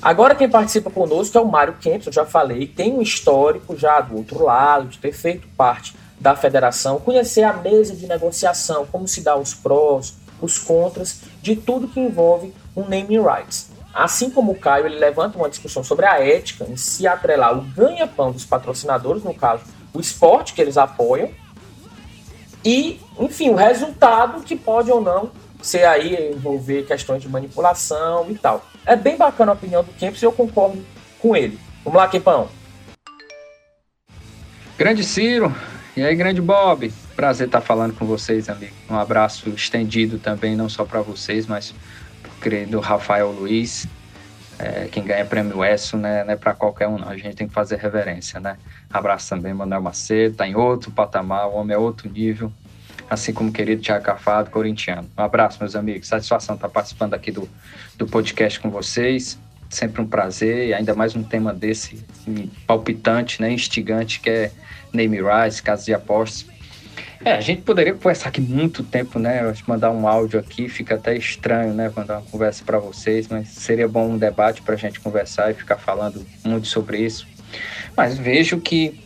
Agora 0.00 0.32
quem 0.32 0.48
participa 0.48 0.92
conosco 0.92 1.36
é 1.36 1.40
o 1.40 1.44
Mário 1.44 1.74
eu 1.84 2.12
já 2.12 2.24
falei, 2.24 2.68
tem 2.68 2.92
um 2.92 3.02
histórico 3.02 3.76
já 3.76 4.00
do 4.00 4.16
outro 4.16 4.44
lado, 4.44 4.86
de 4.86 4.98
ter 4.98 5.10
feito 5.10 5.48
parte 5.56 5.96
da 6.20 6.36
federação, 6.36 7.00
conhecer 7.00 7.42
a 7.42 7.52
mesa 7.52 7.96
de 7.96 8.06
negociação, 8.06 8.86
como 8.86 9.08
se 9.08 9.22
dá 9.22 9.36
os 9.36 9.54
prós, 9.54 10.14
os 10.40 10.56
contras, 10.56 11.22
de 11.42 11.56
tudo 11.56 11.88
que 11.88 11.98
envolve 11.98 12.54
um 12.76 12.82
naming 12.82 13.20
rights. 13.20 13.68
Assim 13.92 14.30
como 14.30 14.52
o 14.52 14.56
Caio, 14.56 14.86
ele 14.86 15.00
levanta 15.00 15.36
uma 15.36 15.48
discussão 15.48 15.82
sobre 15.82 16.06
a 16.06 16.24
ética 16.24 16.64
em 16.68 16.76
se 16.76 17.08
atrelar 17.08 17.58
o 17.58 17.62
ganha-pão 17.62 18.30
dos 18.30 18.44
patrocinadores, 18.44 19.24
no 19.24 19.34
caso, 19.34 19.64
o 19.92 19.98
esporte 19.98 20.54
que 20.54 20.62
eles 20.62 20.78
apoiam, 20.78 21.28
e, 22.64 23.00
enfim, 23.18 23.50
o 23.50 23.56
resultado 23.56 24.44
que 24.44 24.54
pode 24.54 24.92
ou 24.92 25.00
não 25.00 25.32
ser 25.60 25.84
aí 25.84 26.32
envolver 26.32 26.84
questões 26.84 27.22
de 27.22 27.28
manipulação 27.28 28.30
e 28.30 28.34
tal. 28.36 28.64
É 28.86 28.96
bem 28.96 29.16
bacana 29.16 29.52
a 29.52 29.54
opinião 29.54 29.82
do 29.82 29.92
Kempis 29.92 30.22
e 30.22 30.24
eu 30.24 30.32
concordo 30.32 30.84
com 31.18 31.36
ele. 31.36 31.58
Vamos 31.84 31.98
lá, 31.98 32.08
Kempão. 32.08 32.48
Grande 34.76 35.02
Ciro, 35.02 35.52
e 35.96 36.02
aí, 36.02 36.14
grande 36.14 36.40
Bob? 36.40 36.92
Prazer 37.16 37.48
estar 37.48 37.60
falando 37.60 37.92
com 37.92 38.06
vocês, 38.06 38.48
amigo. 38.48 38.72
Um 38.88 38.96
abraço 38.96 39.50
estendido 39.50 40.18
também, 40.18 40.54
não 40.54 40.68
só 40.68 40.84
para 40.84 41.00
vocês, 41.00 41.44
mas 41.44 41.74
para 42.22 42.30
o 42.30 42.40
querido 42.40 42.78
Rafael 42.78 43.32
Luiz. 43.32 43.84
É, 44.60 44.86
quem 44.92 45.02
ganha 45.02 45.24
prêmio 45.24 45.64
ESSO 45.64 45.96
né, 45.96 46.22
não 46.22 46.32
é 46.32 46.36
para 46.36 46.54
qualquer 46.54 46.86
um, 46.86 46.98
não. 46.98 47.08
A 47.08 47.16
gente 47.16 47.34
tem 47.34 47.48
que 47.48 47.52
fazer 47.52 47.78
reverência, 47.78 48.38
né? 48.38 48.56
Abraço 48.88 49.28
também, 49.28 49.52
Manuel 49.52 49.82
Macedo, 49.82 50.36
tá 50.36 50.46
em 50.46 50.54
outro 50.54 50.92
patamar, 50.92 51.48
o 51.48 51.54
homem 51.54 51.74
é 51.74 51.78
outro 51.78 52.08
nível 52.08 52.52
assim 53.08 53.32
como 53.32 53.50
o 53.50 53.52
querido 53.52 53.82
Tiago 53.82 54.04
Cafado, 54.04 54.50
corintiano. 54.50 55.08
Um 55.16 55.22
abraço, 55.22 55.58
meus 55.60 55.74
amigos. 55.74 56.08
Satisfação 56.08 56.54
estar 56.54 56.68
participando 56.68 57.14
aqui 57.14 57.30
do, 57.30 57.48
do 57.96 58.06
podcast 58.06 58.60
com 58.60 58.70
vocês. 58.70 59.38
Sempre 59.70 60.00
um 60.00 60.06
prazer, 60.06 60.68
e 60.68 60.74
ainda 60.74 60.94
mais 60.94 61.14
um 61.14 61.22
tema 61.22 61.52
desse 61.52 62.02
palpitante, 62.66 63.40
né, 63.42 63.52
instigante, 63.52 64.18
que 64.18 64.30
é 64.30 64.50
name 64.92 65.18
rise, 65.18 65.62
casos 65.62 65.84
de 65.84 65.92
apostas. 65.92 66.46
É, 67.24 67.32
a 67.32 67.40
gente 67.40 67.62
poderia 67.62 67.92
conversar 67.92 68.28
aqui 68.28 68.40
muito 68.40 68.82
tempo, 68.82 69.18
né? 69.18 69.40
Mandar 69.66 69.90
um 69.90 70.06
áudio 70.06 70.38
aqui, 70.38 70.68
fica 70.68 70.94
até 70.94 71.16
estranho, 71.16 71.74
né? 71.74 71.92
Mandar 71.94 72.18
uma 72.18 72.30
conversa 72.30 72.64
para 72.64 72.78
vocês, 72.78 73.26
mas 73.28 73.48
seria 73.48 73.88
bom 73.88 74.10
um 74.10 74.16
debate 74.16 74.62
para 74.62 74.74
a 74.74 74.78
gente 74.78 75.00
conversar 75.00 75.50
e 75.50 75.54
ficar 75.54 75.76
falando 75.76 76.24
muito 76.44 76.68
sobre 76.68 76.98
isso. 76.98 77.26
Mas 77.96 78.16
vejo 78.16 78.60
que 78.60 79.00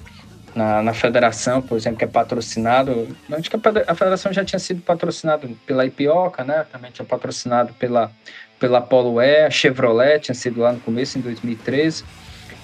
na, 0.55 0.83
na 0.83 0.95
federação, 0.95 1.63
por 1.63 1.77
exemplo, 1.77 1.99
que 1.99 2.05
é 2.05 2.09
patrocinado. 2.09 3.09
Acho 3.31 3.51
que 3.51 3.57
a 3.87 3.95
federação 3.95 4.33
já 4.33 4.45
tinha 4.45 4.59
sido 4.59 4.83
patrocinada 4.83 5.49
pela 5.67 5.85
Ipioca, 5.87 6.45
né? 6.45 6.67
Também 6.71 6.91
tinha 6.91 7.07
patrocinado 7.07 7.73
pela, 7.75 8.11
pela 8.59 8.81
Polo 8.81 9.19
Air, 9.19 9.47
a 9.47 9.51
Chevrolet 9.51 10.21
tinha 10.21 10.35
sido 10.35 10.61
lá 10.61 10.73
no 10.73 10.81
começo, 10.81 11.19
em 11.19 11.21
2013. 11.21 12.05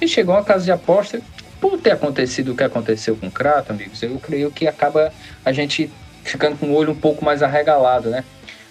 E 0.01 0.07
chegou 0.07 0.37
a 0.37 0.45
casa 0.45 0.65
de 0.65 0.73
aposta. 0.73 1.21
Por 1.61 1.77
ter 1.81 1.91
acontecido 1.91 2.53
o 2.53 2.57
que 2.57 2.63
aconteceu 2.63 3.17
com 3.17 3.27
o 3.27 3.31
Crato, 3.31 3.73
amigos, 3.73 4.01
eu 4.01 4.17
creio 4.21 4.49
que 4.49 4.69
acaba 4.69 5.13
a 5.45 5.51
gente 5.51 5.91
ficando 6.23 6.57
com 6.57 6.67
o 6.67 6.75
olho 6.75 6.93
um 6.93 6.97
pouco 6.97 7.25
mais 7.25 7.43
arregalado, 7.43 8.11
né? 8.11 8.23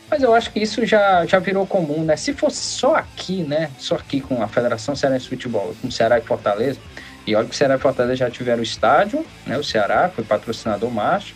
Mas 0.10 0.24
eu 0.24 0.34
acho 0.34 0.52
que 0.52 0.60
isso 0.62 0.86
já, 0.86 1.26
já 1.26 1.38
virou 1.38 1.68
comum, 1.68 2.04
né? 2.04 2.16
Se 2.16 2.34
fosse 2.34 2.62
só 2.62 2.96
aqui, 2.96 3.44
né? 3.44 3.70
Só 3.78 3.96
aqui 3.96 4.22
com 4.22 4.42
a 4.42 4.48
Federação 4.48 4.96
Cearense 4.96 5.26
de 5.26 5.30
Futebol, 5.32 5.76
com 5.82 5.92
Ceará 5.92 6.18
e 6.18 6.22
Fortaleza, 6.22 6.80
e 7.28 7.36
olha 7.36 7.46
que 7.46 7.54
o 7.54 7.58
Ceará 7.58 7.76
e 7.76 7.80
Fortaleza 7.80 8.16
já 8.16 8.32
tiveram 8.32 8.62
o 8.62 8.64
estádio, 8.64 9.26
né? 9.46 9.58
O 9.58 9.64
Ceará 9.64 10.10
foi 10.10 10.24
patrocinador 10.24 10.90
master, 10.90 11.36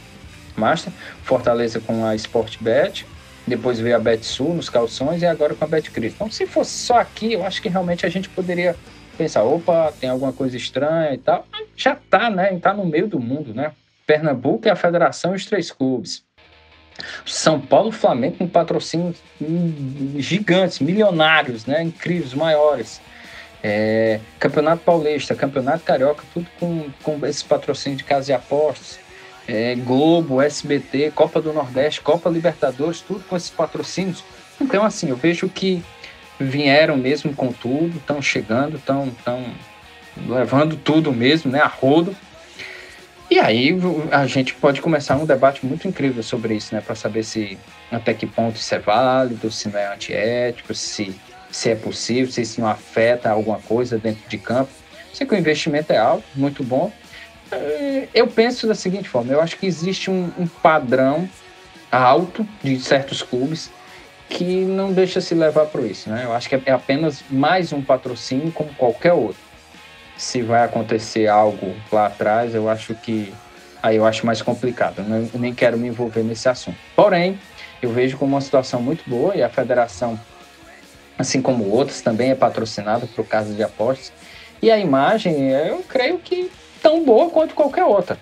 master 0.55 0.93
Fortaleza 1.23 1.81
com 1.81 2.05
a 2.05 2.15
Sportbet, 2.15 3.05
depois 3.45 3.79
veio 3.79 3.95
a 3.95 3.99
BetSul 3.99 4.53
nos 4.53 4.69
calções 4.69 5.21
e 5.21 5.25
agora 5.25 5.53
com 5.53 5.65
a 5.65 5.67
BetCris. 5.67 6.13
Então, 6.13 6.31
se 6.31 6.45
fosse 6.45 6.71
só 6.71 6.99
aqui, 6.99 7.33
eu 7.33 7.45
acho 7.45 7.61
que 7.61 7.67
realmente 7.67 8.05
a 8.05 8.09
gente 8.09 8.29
poderia 8.29 8.75
pensar, 9.17 9.43
opa, 9.43 9.91
tem 9.99 10.09
alguma 10.09 10.31
coisa 10.31 10.55
estranha 10.55 11.13
e 11.13 11.17
tal. 11.17 11.45
Já 11.75 11.95
tá, 11.95 12.29
né? 12.29 12.57
Tá 12.59 12.73
no 12.73 12.85
meio 12.85 13.07
do 13.07 13.19
mundo, 13.19 13.53
né? 13.53 13.73
Pernambuco 14.07 14.67
é 14.67 14.71
a 14.71 14.75
federação 14.75 15.33
e 15.33 15.35
os 15.35 15.45
três 15.45 15.71
clubes. 15.71 16.23
São 17.25 17.59
Paulo 17.59 17.91
Flamengo 17.91 18.37
com 18.37 18.47
patrocínios 18.47 19.17
gigantes, 20.17 20.79
milionários, 20.79 21.65
né? 21.65 21.81
Incríveis, 21.81 22.33
maiores. 22.33 23.01
É, 23.63 24.19
Campeonato 24.39 24.83
Paulista, 24.83 25.35
Campeonato 25.35 25.83
Carioca, 25.83 26.23
tudo 26.33 26.47
com, 26.59 26.89
com 27.03 27.25
esse 27.25 27.43
patrocínio 27.43 27.97
de 27.97 28.03
casa 28.03 28.25
de 28.25 28.33
apostas. 28.33 28.99
É, 29.47 29.75
Globo, 29.75 30.41
SBT, 30.41 31.11
Copa 31.13 31.41
do 31.41 31.51
Nordeste, 31.51 32.01
Copa 32.01 32.29
Libertadores, 32.29 33.01
tudo 33.01 33.23
com 33.27 33.35
esses 33.35 33.49
patrocínios. 33.49 34.23
Então, 34.59 34.83
assim, 34.83 35.09
eu 35.09 35.15
vejo 35.15 35.49
que 35.49 35.83
vieram 36.39 36.97
mesmo 36.97 37.33
com 37.33 37.51
tudo, 37.51 37.97
estão 37.97 38.21
chegando, 38.21 38.77
estão 38.77 39.11
levando 40.27 40.75
tudo 40.75 41.11
mesmo, 41.11 41.51
né, 41.51 41.59
a 41.59 41.67
rodo. 41.67 42.15
E 43.29 43.39
aí 43.39 43.73
a 44.11 44.27
gente 44.27 44.53
pode 44.55 44.81
começar 44.81 45.15
um 45.15 45.25
debate 45.25 45.65
muito 45.65 45.87
incrível 45.87 46.21
sobre 46.21 46.55
isso, 46.55 46.75
né, 46.75 46.81
para 46.81 46.95
saber 46.95 47.23
se 47.23 47.57
até 47.91 48.13
que 48.13 48.25
ponto 48.25 48.57
isso 48.57 48.75
é 48.75 48.79
válido, 48.79 49.49
se 49.51 49.69
não 49.69 49.79
é 49.79 49.93
antiético, 49.93 50.73
se 50.73 51.15
se 51.51 51.69
é 51.69 51.75
possível, 51.75 52.31
se 52.31 52.41
isso 52.41 52.65
afeta 52.65 53.29
alguma 53.29 53.59
coisa 53.59 53.97
dentro 53.97 54.27
de 54.29 54.37
campo. 54.37 54.71
Sei 55.13 55.27
que 55.27 55.33
o 55.33 55.37
investimento 55.37 55.91
é 55.91 55.97
alto, 55.97 56.23
muito 56.35 56.63
bom. 56.63 56.91
É, 57.51 58.07
eu 58.13 58.27
penso 58.27 58.65
da 58.65 58.73
seguinte 58.73 59.09
forma: 59.09 59.33
eu 59.33 59.41
acho 59.41 59.57
que 59.57 59.65
existe 59.65 60.09
um, 60.09 60.31
um 60.37 60.47
padrão 60.47 61.29
alto 61.91 62.47
de 62.63 62.79
certos 62.79 63.21
clubes 63.21 63.69
que 64.29 64.63
não 64.63 64.93
deixa 64.93 65.19
se 65.19 65.35
levar 65.35 65.65
por 65.65 65.85
isso, 65.85 66.09
né? 66.09 66.23
Eu 66.23 66.33
acho 66.33 66.47
que 66.47 66.55
é 66.65 66.71
apenas 66.71 67.21
mais 67.29 67.73
um 67.73 67.81
patrocínio 67.81 68.49
como 68.53 68.73
qualquer 68.75 69.11
outro. 69.11 69.41
Se 70.15 70.41
vai 70.41 70.63
acontecer 70.63 71.27
algo 71.27 71.75
lá 71.91 72.05
atrás, 72.05 72.55
eu 72.55 72.69
acho 72.69 72.95
que 72.95 73.33
aí 73.83 73.97
eu 73.97 74.05
acho 74.05 74.25
mais 74.25 74.41
complicado. 74.41 74.99
Eu 75.33 75.39
nem 75.39 75.53
quero 75.53 75.77
me 75.77 75.89
envolver 75.89 76.23
nesse 76.23 76.47
assunto. 76.47 76.77
Porém, 76.95 77.37
eu 77.81 77.91
vejo 77.91 78.17
como 78.17 78.35
uma 78.35 78.41
situação 78.41 78.81
muito 78.81 79.03
boa 79.09 79.35
e 79.35 79.43
a 79.43 79.49
federação 79.49 80.17
assim 81.17 81.41
como 81.41 81.69
outros, 81.69 82.01
também 82.01 82.31
é 82.31 82.35
patrocinado 82.35 83.07
por 83.07 83.25
Casa 83.25 83.53
de 83.53 83.63
Apostas. 83.63 84.11
E 84.61 84.69
a 84.69 84.77
imagem, 84.77 85.51
eu 85.51 85.83
creio 85.87 86.19
que 86.19 86.51
tão 86.81 87.03
boa 87.03 87.29
quanto 87.29 87.55
qualquer 87.55 87.83
outra. 87.83 88.17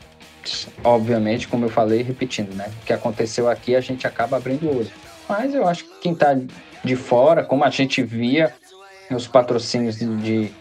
Obviamente, 0.84 1.48
como 1.48 1.65
eu 1.65 1.69
falei, 1.69 2.01
repetindo, 2.01 2.55
né? 2.55 2.72
O 2.81 2.86
que 2.86 2.93
aconteceu 2.93 3.50
aqui, 3.50 3.75
a 3.75 3.81
gente 3.81 4.08
acaba 4.08 4.38
abrindo 4.38 4.67
o 4.67 4.77
olho. 4.77 4.91
Mas 5.27 5.53
eu 5.53 5.67
acho 5.67 5.84
que 5.84 6.00
quem 6.01 6.13
está 6.13 6.36
de 6.84 6.96
fora, 6.96 7.43
como 7.43 7.63
a 7.63 7.69
gente 7.69 8.01
via 8.01 8.53
os 9.12 9.27
patrocínios 9.27 9.98
de, 9.98 10.51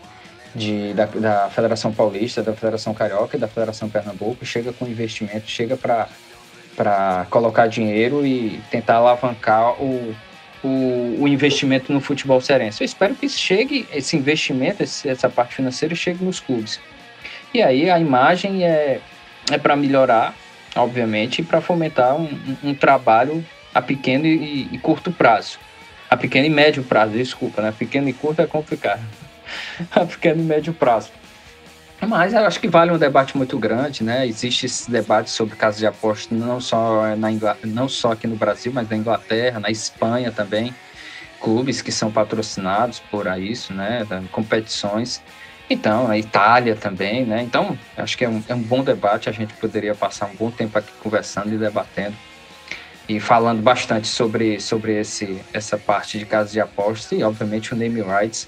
de, 0.55 0.93
da, 0.95 1.07
da, 1.07 1.51
Federação 1.51 1.93
Paulista, 1.93 2.43
da 2.43 2.53
Federação 2.55 2.93
Carioca 2.93 3.37
e 3.37 3.41
da 3.41 3.49
Federação 3.49 3.89
Pernambuco, 3.89 4.45
chega 4.45 4.73
com 4.73 4.87
investimento, 4.87 5.49
chega 5.49 5.77
para 5.77 7.27
colocar 7.31 7.67
dinheiro 7.67 8.27
e 8.27 8.61
tentar 8.71 8.97
alavancar 8.97 9.81
o, 9.81 10.15
o, 10.63 11.17
o, 11.21 11.29
investimento 11.29 11.93
no 11.93 12.01
futebol 12.01 12.41
cearense. 12.41 12.83
Eu 12.83 12.85
espero 12.85 13.15
que 13.15 13.29
chegue, 13.29 13.87
esse 13.93 14.17
investimento, 14.17 14.83
esse, 14.83 15.09
essa 15.09 15.29
parte 15.29 15.55
financeira 15.55 15.95
chegue 15.95 16.25
nos 16.25 16.41
clubes. 16.41 16.81
E 17.53 17.63
aí 17.63 17.91
a 17.91 17.99
imagem 17.99 18.65
é, 18.65 19.01
é 19.51 19.59
para 19.59 19.77
melhorar, 19.77 20.35
obviamente, 20.77 21.41
e 21.41 21.45
para 21.45 21.61
fomentar 21.61 22.17
um, 22.17 22.25
um, 22.25 22.71
um, 22.71 22.75
trabalho 22.75 23.45
a 23.75 23.81
pequeno 23.81 24.27
e, 24.27 24.69
e, 24.73 24.79
curto 24.79 25.11
prazo. 25.11 25.59
A 26.11 26.17
pequeno 26.17 26.47
e 26.47 26.51
médio 26.51 26.83
prazo, 26.83 27.13
desculpa, 27.13 27.63
né? 27.63 27.73
Pequeno 27.77 28.09
e 28.09 28.13
curto 28.13 28.43
é 28.43 28.47
complicado. 28.47 29.03
a 29.91 30.05
pequeno 30.05 30.41
e 30.41 30.45
médio 30.45 30.73
prazo. 30.73 31.11
Mas 32.07 32.33
eu 32.33 32.41
acho 32.47 32.61
que 32.61 32.69
vale 32.69 32.91
um 32.91 32.99
debate 32.99 33.37
muito 33.37 33.59
grande, 33.59 34.05
né? 34.05 34.27
Existe 34.27 34.67
esse 34.67 34.91
debate 34.91 35.31
sobre 35.31 35.57
casos 35.57 35.81
de 35.81 35.87
aposta 35.87 36.35
não 36.35 36.61
só, 36.61 37.15
na 37.17 37.31
Ingl... 37.31 37.49
não 37.65 37.89
só 37.89 38.13
aqui 38.13 38.27
no 38.27 38.37
Brasil, 38.37 38.73
mas 38.73 38.89
na 38.89 38.97
Inglaterra, 38.97 39.61
na 39.61 39.71
Espanha 39.71 40.31
também. 40.31 40.75
clubes 41.41 41.83
que 41.83 41.93
são 41.93 42.11
patrocinados 42.11 43.01
por 43.11 43.27
isso, 43.39 43.73
né? 43.73 44.07
Competições. 44.31 45.23
Então, 45.71 46.09
a 46.09 46.17
Itália 46.17 46.75
também, 46.75 47.25
né? 47.25 47.43
Então, 47.43 47.79
acho 47.97 48.17
que 48.17 48.25
é 48.25 48.29
um, 48.29 48.43
é 48.49 48.55
um 48.55 48.63
bom 48.63 48.83
debate. 48.83 49.29
A 49.29 49.33
gente 49.33 49.53
poderia 49.55 49.95
passar 49.95 50.27
um 50.27 50.35
bom 50.35 50.51
tempo 50.51 50.79
aqui 50.79 50.91
conversando 51.03 51.53
e 51.53 51.59
debatendo 51.59 52.17
e 53.09 53.19
falando 53.19 53.63
bastante 53.63 54.07
sobre, 54.07 54.61
sobre 54.61 55.01
esse, 55.01 55.41
essa 55.53 55.79
parte 55.79 56.19
de 56.19 56.27
casas 56.27 56.53
de 56.53 56.61
apostas 56.61 57.19
e, 57.19 57.23
obviamente, 57.23 57.73
o 57.73 57.77
name 57.77 58.03
rights, 58.03 58.47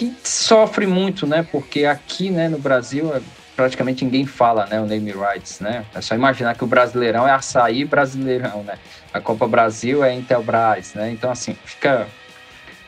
que 0.00 0.16
sofre 0.24 0.86
muito, 0.86 1.26
né? 1.26 1.46
Porque 1.52 1.84
aqui, 1.84 2.30
né, 2.30 2.48
no 2.48 2.58
Brasil, 2.58 3.14
é, 3.14 3.20
praticamente 3.54 4.02
ninguém 4.02 4.24
fala, 4.24 4.64
né, 4.64 4.80
o 4.80 4.86
name 4.86 5.12
rights, 5.12 5.60
né? 5.60 5.84
É 5.94 6.00
só 6.00 6.14
imaginar 6.14 6.54
que 6.54 6.64
o 6.64 6.66
Brasileirão 6.66 7.28
é 7.28 7.32
açaí 7.32 7.84
brasileirão, 7.84 8.62
né? 8.62 8.78
A 9.12 9.20
Copa 9.20 9.46
Brasil 9.46 10.02
é 10.02 10.14
Intelbras, 10.14 10.94
né? 10.94 11.10
Então, 11.10 11.30
assim, 11.30 11.54
fica, 11.66 12.08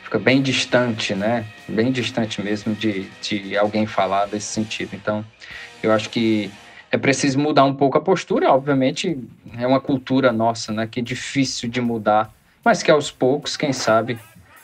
fica 0.03 0.17
bem 0.17 0.41
distante, 0.41 1.13
né? 1.13 1.45
Bem 1.67 1.91
distante 1.91 2.41
mesmo 2.41 2.73
de, 2.73 3.07
de 3.21 3.55
alguém 3.55 3.85
falar 3.85 4.25
desse 4.25 4.47
sentido. 4.47 4.95
Então, 4.95 5.23
eu 5.83 5.91
acho 5.91 6.09
que 6.09 6.49
é 6.91 6.97
preciso 6.97 7.37
mudar 7.37 7.65
um 7.65 7.75
pouco 7.75 7.97
a 7.97 8.01
postura, 8.01 8.51
obviamente 8.51 9.19
é 9.59 9.67
uma 9.67 9.79
cultura 9.79 10.31
nossa, 10.31 10.71
né, 10.71 10.87
que 10.87 10.99
é 10.99 11.03
difícil 11.03 11.69
de 11.69 11.81
mudar, 11.81 12.31
mas 12.63 12.81
que 12.81 12.89
aos 12.89 13.11
poucos, 13.11 13.57
quem 13.57 13.73
sabe, 13.73 14.17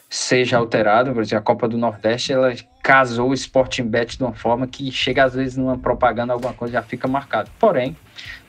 seja 0.10 0.58
alterado. 0.58 1.14
Por 1.14 1.22
exemplo, 1.22 1.40
a 1.40 1.46
Copa 1.46 1.68
do 1.68 1.78
Nordeste, 1.78 2.34
ela 2.34 2.54
casou 2.82 3.30
o 3.30 3.34
Sporting 3.34 3.84
Bet 3.84 4.18
de 4.18 4.24
uma 4.24 4.34
forma 4.34 4.66
que 4.66 4.92
chega 4.92 5.24
às 5.24 5.36
vezes 5.36 5.56
numa 5.56 5.78
propaganda, 5.78 6.34
alguma 6.34 6.54
coisa 6.54 6.74
já 6.74 6.82
fica 6.82 7.08
marcado. 7.08 7.52
Porém, 7.60 7.96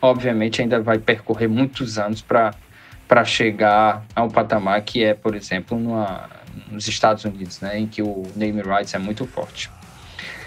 obviamente 0.00 0.62
ainda 0.62 0.81
vai 0.81 0.99
percorrer 0.99 1.49
muitos 1.49 1.99
anos 1.99 2.23
para 2.23 2.55
para 3.07 3.25
chegar 3.25 4.05
a 4.14 4.23
um 4.23 4.31
patamar 4.31 4.81
que 4.83 5.02
é, 5.02 5.14
por 5.14 5.35
exemplo, 5.35 5.76
numa, 5.76 6.31
nos 6.71 6.87
Estados 6.87 7.25
Unidos, 7.25 7.61
né, 7.61 7.76
em 7.76 7.85
que 7.85 8.00
o 8.00 8.23
name 8.37 8.62
rights 8.62 8.95
é 8.95 8.99
muito 8.99 9.26
forte. 9.26 9.69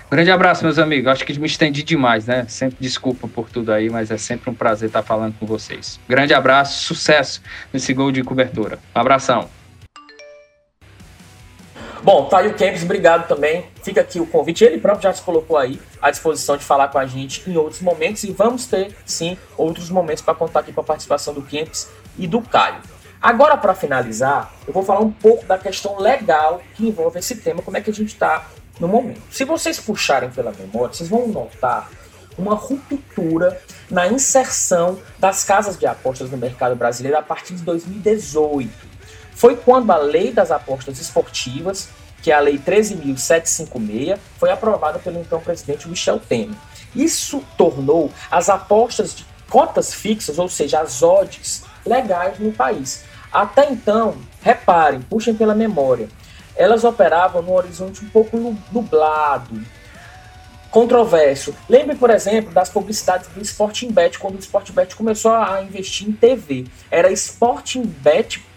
Grande 0.10 0.32
abraço, 0.32 0.64
meus 0.64 0.80
amigos. 0.80 1.12
Acho 1.12 1.26
que 1.26 1.38
me 1.38 1.46
estendi 1.46 1.84
demais, 1.84 2.26
né? 2.26 2.46
Sempre 2.48 2.78
desculpa 2.80 3.28
por 3.28 3.50
tudo 3.50 3.74
aí, 3.74 3.90
mas 3.90 4.12
é 4.12 4.18
sempre 4.18 4.50
um 4.50 4.54
prazer 4.54 4.88
estar 4.88 5.04
falando 5.04 5.38
com 5.38 5.46
vocês. 5.46 6.00
Grande 6.08 6.34
abraço, 6.34 6.86
sucesso 6.86 7.42
nesse 7.74 7.94
gol 7.94 8.14
de 8.14 8.24
cobertura. 8.24 8.80
Um 8.96 9.00
abração. 9.00 9.50
Bom, 12.04 12.26
tá 12.26 12.44
Campos, 12.50 12.84
obrigado 12.84 13.30
também. 13.30 13.66
Fica 13.82 14.02
aqui 14.02 14.20
o 14.20 14.28
convite. 14.28 14.62
Ele 14.62 14.78
próprio 14.78 15.04
já 15.04 15.14
se 15.14 15.22
colocou 15.22 15.58
aí 15.58 15.80
à 16.02 16.12
disposição 16.12 16.58
de 16.58 16.64
falar 16.66 16.90
com 16.90 17.00
a 17.00 17.06
gente 17.06 17.50
em 17.50 17.56
outros 17.56 17.82
momentos 17.82 18.26
e 18.26 18.32
vamos 18.34 18.66
ter, 18.66 18.94
sim, 19.06 19.38
outros 19.56 19.90
momentos 19.90 20.22
para 20.22 20.36
contar 20.36 20.60
aqui 20.60 20.74
com 20.74 20.82
a 20.82 20.84
participação 20.84 21.34
do 21.34 21.42
Campos 21.42 21.88
e 22.18 22.28
do 22.28 22.42
Caio. 22.42 22.82
Agora, 23.22 23.56
para 23.56 23.74
finalizar, 23.74 24.54
eu 24.68 24.74
vou 24.74 24.84
falar 24.84 25.00
um 25.00 25.12
pouco 25.12 25.46
da 25.46 25.58
questão 25.58 25.98
legal 25.98 26.62
que 26.76 26.86
envolve 26.86 27.20
esse 27.20 27.38
tema, 27.38 27.62
como 27.62 27.78
é 27.78 27.82
que 27.82 27.90
a 27.90 27.94
gente 27.94 28.10
está 28.10 28.50
no 28.82 28.88
momento. 28.90 29.22
Se 29.32 29.46
vocês 29.46 29.80
puxarem 29.80 30.30
pela 30.30 30.52
memória, 30.52 30.94
vocês 30.94 31.08
vão 31.08 31.26
notar 31.30 31.90
uma 32.38 32.54
ruptura 32.54 33.62
na 33.90 34.08
inserção 34.08 35.00
das 35.18 35.46
casas 35.46 35.78
de 35.78 35.86
apostas 35.86 36.30
no 36.30 36.36
mercado 36.36 36.76
brasileiro 36.76 37.18
a 37.18 37.22
partir 37.22 37.54
de 37.54 37.64
2018. 37.64 38.93
Foi 39.36 39.56
quando 39.56 39.92
a 39.92 39.98
Lei 39.98 40.32
das 40.32 40.52
Apostas 40.52 41.00
Esportivas, 41.00 41.90
que 42.22 42.32
é 42.32 42.36
a 42.36 42.40
Lei 42.40 42.58
13.756, 42.58 44.18
foi 44.38 44.52
aprovada 44.52 45.00
pelo 45.00 45.20
então 45.20 45.40
presidente 45.42 45.88
Michel 45.88 46.20
Temer. 46.20 46.56
Isso 46.96 47.44
tornou 47.58 48.12
as 48.32 48.50
apostas 48.50 49.16
de 49.16 49.26
cotas 49.50 49.94
fixas, 49.94 50.40
ou 50.40 50.48
seja, 50.48 50.80
as 50.80 51.04
odds, 51.04 51.64
legais 51.86 52.40
no 52.40 52.52
país. 52.52 53.04
Até 53.32 53.70
então, 53.72 54.16
reparem, 54.42 55.02
puxem 55.02 55.34
pela 55.34 55.56
memória, 55.56 56.08
elas 56.56 56.84
operavam 56.84 57.42
num 57.42 57.54
horizonte 57.54 58.06
um 58.06 58.10
pouco 58.10 58.38
nublado, 58.72 59.60
controverso. 60.70 61.54
Lembre, 61.68 61.96
por 61.96 62.10
exemplo, 62.10 62.52
das 62.52 62.70
publicidades 62.70 63.28
do 63.28 63.42
Sporting 63.42 63.92
Bet, 63.92 64.18
quando 64.18 64.36
o 64.36 64.40
Sporting 64.40 64.74
Bet 64.74 64.96
começou 64.96 65.34
a 65.34 65.62
investir 65.62 66.08
em 66.08 66.14
TV. 66.14 66.66
Era 66.90 67.12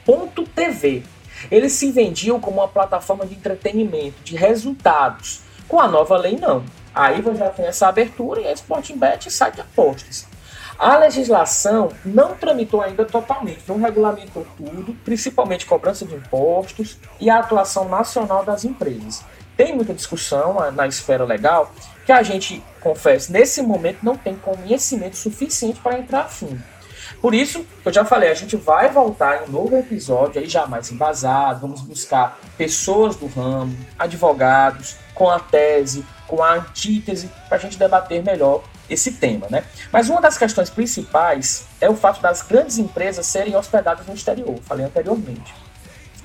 sportingbet.tv. 0.06 1.02
Eles 1.50 1.72
se 1.72 1.90
vendiam 1.90 2.40
como 2.40 2.60
uma 2.60 2.68
plataforma 2.68 3.26
de 3.26 3.34
entretenimento, 3.34 4.22
de 4.22 4.36
resultados. 4.36 5.40
Com 5.68 5.80
a 5.80 5.88
nova 5.88 6.16
lei, 6.16 6.36
não. 6.36 6.64
Aí 6.94 7.20
você 7.20 7.38
já 7.38 7.50
tem 7.50 7.66
essa 7.66 7.88
abertura 7.88 8.40
e 8.40 8.46
a 8.46 8.52
Sporting 8.52 8.96
Bet 8.96 9.30
sai 9.30 9.52
de 9.52 9.60
apostas. 9.60 10.26
A 10.78 10.96
legislação 10.98 11.90
não 12.04 12.34
tramitou 12.34 12.82
ainda 12.82 13.04
totalmente, 13.04 13.62
não 13.66 13.78
regulamentou 13.78 14.46
tudo, 14.56 14.94
principalmente 15.04 15.66
cobrança 15.66 16.04
de 16.04 16.14
impostos 16.14 16.98
e 17.18 17.30
a 17.30 17.38
atuação 17.38 17.88
nacional 17.88 18.44
das 18.44 18.64
empresas. 18.64 19.24
Tem 19.56 19.74
muita 19.74 19.94
discussão 19.94 20.70
na 20.72 20.86
esfera 20.86 21.24
legal 21.24 21.72
que 22.04 22.12
a 22.12 22.22
gente, 22.22 22.62
confesso, 22.80 23.32
nesse 23.32 23.62
momento 23.62 23.98
não 24.02 24.16
tem 24.16 24.36
conhecimento 24.36 25.16
suficiente 25.16 25.80
para 25.80 25.98
entrar 25.98 26.20
a 26.20 26.28
fundo. 26.28 26.62
Por 27.20 27.34
isso, 27.34 27.66
eu 27.84 27.92
já 27.92 28.04
falei, 28.04 28.30
a 28.30 28.34
gente 28.34 28.56
vai 28.56 28.88
voltar 28.88 29.42
em 29.42 29.48
um 29.48 29.52
novo 29.52 29.76
episódio, 29.76 30.40
aí 30.40 30.48
já 30.48 30.66
mais 30.66 30.90
embasado, 30.90 31.60
vamos 31.60 31.80
buscar 31.80 32.38
pessoas 32.56 33.16
do 33.16 33.26
ramo, 33.26 33.76
advogados, 33.98 34.96
com 35.14 35.30
a 35.30 35.38
tese, 35.38 36.04
com 36.26 36.42
a 36.42 36.54
antítese, 36.54 37.30
para 37.48 37.56
a 37.56 37.60
gente 37.60 37.78
debater 37.78 38.22
melhor 38.22 38.62
esse 38.88 39.12
tema, 39.12 39.46
né? 39.50 39.64
Mas 39.92 40.08
uma 40.08 40.20
das 40.20 40.38
questões 40.38 40.70
principais 40.70 41.66
é 41.80 41.88
o 41.88 41.96
fato 41.96 42.20
das 42.20 42.42
grandes 42.42 42.78
empresas 42.78 43.26
serem 43.26 43.56
hospedadas 43.56 44.06
no 44.06 44.14
exterior, 44.14 44.58
falei 44.62 44.86
anteriormente. 44.86 45.54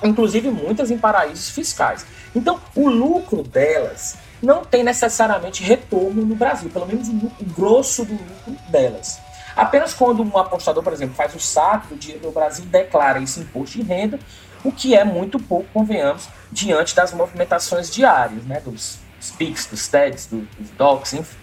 Inclusive 0.03 0.49
muitas 0.49 0.89
em 0.89 0.97
paraísos 0.97 1.49
fiscais. 1.49 2.05
Então, 2.35 2.59
o 2.75 2.89
lucro 2.89 3.43
delas 3.43 4.17
não 4.41 4.65
tem 4.65 4.83
necessariamente 4.83 5.63
retorno 5.63 6.25
no 6.25 6.35
Brasil, 6.35 6.69
pelo 6.69 6.87
menos 6.87 7.07
o, 7.07 7.31
grosso 7.55 8.03
do 8.03 8.13
lucro 8.13 8.55
delas. 8.69 9.19
Apenas 9.55 9.93
quando 9.93 10.23
um 10.23 10.37
apostador, 10.37 10.83
por 10.83 10.93
exemplo, 10.93 11.15
faz 11.15 11.35
o 11.35 11.39
saque 11.39 11.87
do 11.87 11.95
dinheiro 11.95 12.25
no 12.25 12.31
Brasil, 12.31 12.65
declara 12.65 13.21
esse 13.21 13.39
imposto 13.39 13.77
de 13.77 13.83
renda, 13.83 14.19
o 14.63 14.71
que 14.71 14.95
é 14.95 15.03
muito 15.03 15.39
pouco, 15.39 15.67
convenhamos, 15.73 16.27
diante 16.51 16.95
das 16.95 17.13
movimentações 17.13 17.89
diárias, 17.89 18.43
né, 18.43 18.59
dos, 18.59 18.99
PIX, 19.37 19.65
dos 19.67 19.87
TEDs, 19.87 20.27
dos, 20.27 20.43
dos 20.57 20.69
DOCs, 20.71 21.13
enfim. 21.13 21.41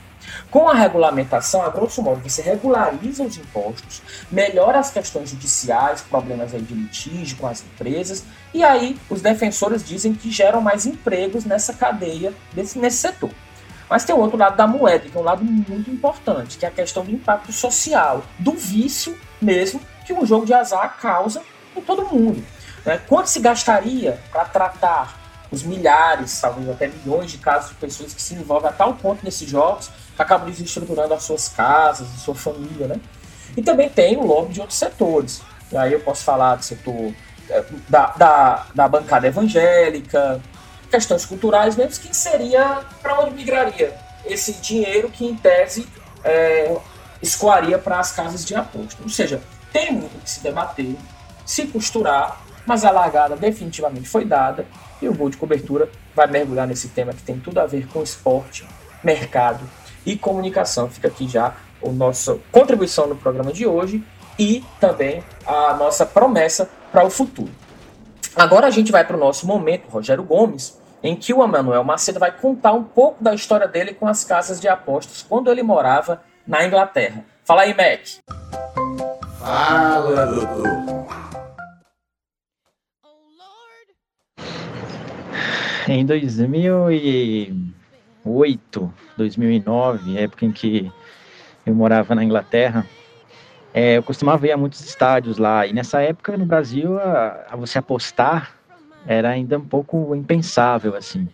Com 0.50 0.68
a 0.68 0.74
regulamentação, 0.74 1.62
a 1.62 1.70
grosso 1.70 2.02
modo, 2.02 2.20
você 2.20 2.42
regulariza 2.42 3.22
os 3.22 3.36
impostos, 3.36 4.02
melhora 4.30 4.78
as 4.78 4.90
questões 4.90 5.30
judiciais, 5.30 6.02
problemas 6.02 6.50
de 6.50 6.74
litígio 6.74 7.36
com 7.38 7.46
as 7.46 7.62
empresas, 7.62 8.24
e 8.52 8.62
aí 8.62 8.98
os 9.08 9.22
defensores 9.22 9.86
dizem 9.86 10.14
que 10.14 10.30
geram 10.30 10.60
mais 10.60 10.86
empregos 10.86 11.44
nessa 11.44 11.72
cadeia, 11.72 12.32
desse, 12.52 12.78
nesse 12.78 12.98
setor. 12.98 13.30
Mas 13.88 14.04
tem 14.04 14.14
o 14.14 14.18
outro 14.18 14.36
lado 14.36 14.56
da 14.56 14.66
moeda, 14.66 15.08
que 15.08 15.16
é 15.16 15.20
um 15.20 15.24
lado 15.24 15.42
muito 15.44 15.90
importante, 15.90 16.58
que 16.58 16.64
é 16.64 16.68
a 16.68 16.72
questão 16.72 17.04
do 17.04 17.10
impacto 17.10 17.52
social, 17.52 18.22
do 18.38 18.52
vício 18.52 19.18
mesmo 19.40 19.80
que 20.04 20.12
um 20.12 20.26
jogo 20.26 20.44
de 20.44 20.54
azar 20.54 20.98
causa 21.00 21.42
em 21.76 21.80
todo 21.80 22.04
mundo. 22.04 22.44
Né? 22.84 23.00
Quanto 23.06 23.28
se 23.28 23.40
gastaria 23.40 24.18
para 24.30 24.44
tratar 24.44 25.18
os 25.50 25.62
milhares, 25.62 26.40
talvez 26.40 26.68
até 26.68 26.88
milhões 26.88 27.30
de 27.30 27.38
casos 27.38 27.70
de 27.70 27.76
pessoas 27.76 28.12
que 28.12 28.20
se 28.20 28.34
envolvem 28.34 28.68
a 28.68 28.72
tal 28.72 28.94
ponto 28.94 29.24
nesses 29.24 29.48
jogos 29.48 29.90
acabam 30.18 30.50
desestruturando 30.50 31.14
as 31.14 31.22
suas 31.22 31.48
casas, 31.48 32.08
a 32.08 32.18
sua 32.18 32.34
família, 32.34 32.88
né? 32.88 32.96
E 33.56 33.62
também 33.62 33.88
tem 33.88 34.16
o 34.16 34.26
lobby 34.26 34.52
de 34.52 34.60
outros 34.60 34.78
setores. 34.78 35.40
E 35.70 35.76
aí 35.76 35.92
eu 35.92 36.00
posso 36.00 36.24
falar 36.24 36.56
do 36.56 36.64
setor 36.64 37.14
é, 37.48 37.64
da, 37.88 38.06
da, 38.16 38.66
da 38.74 38.88
bancada 38.88 39.26
evangélica, 39.26 40.40
questões 40.90 41.24
culturais 41.24 41.76
mesmo, 41.76 42.00
que 42.00 42.16
seria 42.16 42.82
para 43.02 43.20
onde 43.20 43.34
migraria 43.34 43.94
esse 44.24 44.54
dinheiro 44.54 45.10
que, 45.10 45.24
em 45.24 45.34
tese, 45.36 45.88
é, 46.24 46.76
escoaria 47.22 47.78
para 47.78 47.98
as 47.98 48.12
casas 48.12 48.44
de 48.44 48.54
aposta. 48.54 49.02
Ou 49.02 49.08
seja, 49.08 49.40
tem 49.72 49.92
muito 49.92 50.22
que 50.22 50.30
se 50.30 50.42
debater, 50.42 50.96
se 51.44 51.66
costurar, 51.66 52.40
mas 52.66 52.84
a 52.84 52.90
largada 52.90 53.36
definitivamente 53.36 54.08
foi 54.08 54.24
dada 54.24 54.66
e 55.00 55.08
o 55.08 55.14
gol 55.14 55.30
de 55.30 55.36
cobertura 55.36 55.88
vai 56.14 56.26
mergulhar 56.26 56.66
nesse 56.66 56.88
tema 56.88 57.12
que 57.12 57.22
tem 57.22 57.38
tudo 57.38 57.58
a 57.60 57.66
ver 57.66 57.86
com 57.88 58.02
esporte, 58.02 58.66
mercado 59.02 59.68
e 60.04 60.16
comunicação. 60.16 60.90
Fica 60.90 61.08
aqui 61.08 61.28
já 61.28 61.54
a 61.82 61.88
nossa 61.90 62.38
contribuição 62.50 63.06
no 63.06 63.16
programa 63.16 63.52
de 63.52 63.66
hoje 63.66 64.04
e 64.38 64.64
também 64.80 65.22
a 65.46 65.74
nossa 65.74 66.04
promessa 66.04 66.68
para 66.92 67.04
o 67.04 67.10
futuro. 67.10 67.50
Agora 68.36 68.66
a 68.66 68.70
gente 68.70 68.92
vai 68.92 69.04
para 69.04 69.16
o 69.16 69.20
nosso 69.20 69.46
momento, 69.46 69.88
Rogério 69.88 70.22
Gomes, 70.22 70.77
em 71.02 71.16
que 71.16 71.32
o 71.32 71.42
Emanuel 71.42 71.84
Macedo 71.84 72.18
vai 72.18 72.32
contar 72.32 72.72
um 72.72 72.84
pouco 72.84 73.22
da 73.22 73.34
história 73.34 73.68
dele 73.68 73.94
com 73.94 74.06
as 74.06 74.24
casas 74.24 74.60
de 74.60 74.68
apostas 74.68 75.22
quando 75.22 75.50
ele 75.50 75.62
morava 75.62 76.22
na 76.46 76.66
Inglaterra. 76.66 77.24
Fala 77.44 77.62
aí, 77.62 77.74
Mac. 77.74 78.00
Fala, 79.38 80.26
doutor. 80.26 81.08
Em 85.88 86.04
2000 86.04 86.90
e 86.92 87.68
2008, 88.28 88.94
2009, 89.16 90.18
época 90.18 90.44
em 90.44 90.52
que 90.52 90.92
eu 91.64 91.74
morava 91.74 92.14
na 92.14 92.22
Inglaterra, 92.22 92.86
é, 93.72 93.96
eu 93.96 94.02
costumava 94.02 94.46
ir 94.46 94.52
a 94.52 94.56
muitos 94.56 94.80
estádios 94.80 95.38
lá. 95.38 95.66
E 95.66 95.72
nessa 95.72 96.00
época 96.02 96.36
no 96.36 96.44
Brasil, 96.44 96.98
a, 96.98 97.46
a 97.50 97.56
você 97.56 97.78
apostar 97.78 98.57
era 99.06 99.30
ainda 99.30 99.58
um 99.58 99.64
pouco 99.64 100.14
impensável, 100.14 100.94
assim. 100.94 101.28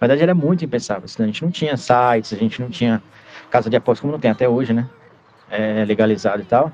Na 0.00 0.06
verdade, 0.06 0.22
era 0.22 0.34
muito 0.34 0.64
impensável. 0.64 1.04
Assim, 1.04 1.22
a 1.22 1.26
gente 1.26 1.42
não 1.42 1.50
tinha 1.50 1.76
sites, 1.76 2.32
a 2.32 2.36
gente 2.36 2.60
não 2.60 2.70
tinha 2.70 3.02
casa 3.50 3.68
de 3.68 3.76
apostas, 3.76 4.00
como 4.00 4.12
não 4.12 4.20
tem 4.20 4.30
até 4.30 4.48
hoje, 4.48 4.72
né? 4.72 4.88
É, 5.50 5.84
legalizado 5.84 6.42
e 6.42 6.44
tal. 6.44 6.72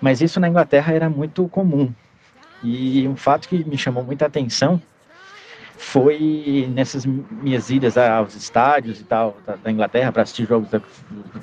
Mas 0.00 0.20
isso 0.20 0.38
na 0.40 0.48
Inglaterra 0.48 0.92
era 0.92 1.08
muito 1.08 1.48
comum. 1.48 1.92
E 2.62 3.06
um 3.06 3.16
fato 3.16 3.48
que 3.48 3.62
me 3.64 3.76
chamou 3.76 4.02
muita 4.02 4.26
atenção 4.26 4.80
foi 5.76 6.68
nessas 6.72 7.04
minhas 7.04 7.68
idas 7.68 7.98
aos 7.98 8.34
estádios 8.34 9.00
e 9.00 9.04
tal 9.04 9.36
da, 9.46 9.56
da 9.56 9.70
Inglaterra 9.70 10.12
para 10.12 10.22
assistir 10.22 10.46
jogos 10.46 10.70
da, 10.70 10.80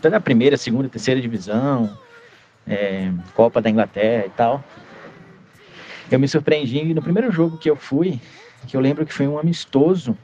da, 0.09 0.19
primeira, 0.19 0.57
segunda, 0.57 0.89
terceira 0.89 1.21
divisão, 1.21 1.95
é, 2.65 3.11
Copa 3.35 3.61
da 3.61 3.69
Inglaterra 3.69 4.25
e 4.25 4.29
tal. 4.31 4.63
Eu 6.11 6.19
me 6.19 6.27
surpreendi 6.27 6.93
no 6.93 7.01
primeiro 7.01 7.31
jogo 7.31 7.57
que 7.57 7.69
eu 7.69 7.75
fui, 7.75 8.19
que 8.67 8.75
eu 8.75 8.81
lembro 8.81 9.05
que 9.05 9.13
foi 9.13 9.25
um 9.25 9.39
amistoso. 9.39 10.17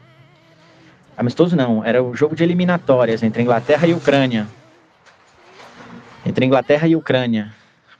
Amistoso 1.15 1.55
não, 1.55 1.83
era 1.83 2.03
o 2.03 2.13
jogo 2.13 2.35
de 2.35 2.43
eliminatórias 2.43 3.23
entre 3.23 3.41
Inglaterra 3.41 3.87
e 3.87 3.93
Ucrânia. 3.93 4.45
Entre 6.25 6.45
Inglaterra 6.45 6.89
e 6.89 6.95
Ucrânia, 6.95 7.53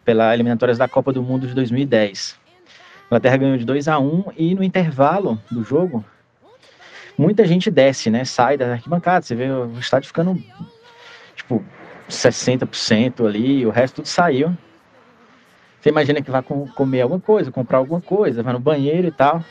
pela 0.03 0.33
eliminatórias 0.33 0.77
da 0.77 0.87
Copa 0.87 1.13
do 1.13 1.23
Mundo 1.23 1.47
de 1.47 1.53
2010. 1.53 2.37
A 3.03 3.05
Inglaterra 3.05 3.37
ganhou 3.37 3.57
de 3.57 3.63
2 3.63 3.87
a 3.87 3.97
1 3.97 4.25
e 4.35 4.53
no 4.53 4.63
intervalo 4.63 5.41
do 5.49 5.63
jogo, 5.63 6.03
muita 7.17 7.45
gente 7.45 7.71
desce, 7.71 8.09
né? 8.09 8.25
Sai 8.25 8.57
da 8.57 8.73
arquibancada, 8.73 9.25
você 9.25 9.33
vê 9.33 9.49
o 9.49 9.79
estádio 9.79 10.07
ficando 10.07 10.43
tipo 11.37 11.63
60% 12.09 13.25
ali, 13.25 13.65
o 13.65 13.69
resto 13.69 13.95
tudo 13.95 14.07
saiu. 14.07 14.53
Você 15.81 15.89
imagina 15.89 16.21
que 16.21 16.31
vai 16.31 16.41
comer 16.41 17.01
alguma 17.01 17.19
coisa, 17.19 17.51
comprar 17.51 17.77
alguma 17.77 18.01
coisa, 18.01 18.43
vai 18.43 18.53
no 18.53 18.59
banheiro 18.59 19.07
e 19.07 19.11
tal. 19.11 19.43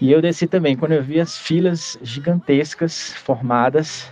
E 0.00 0.10
eu 0.10 0.22
desci 0.22 0.46
também 0.46 0.76
quando 0.76 0.92
eu 0.92 1.02
vi 1.02 1.20
as 1.20 1.36
filas 1.36 1.98
gigantescas 2.02 3.12
formadas 3.12 4.10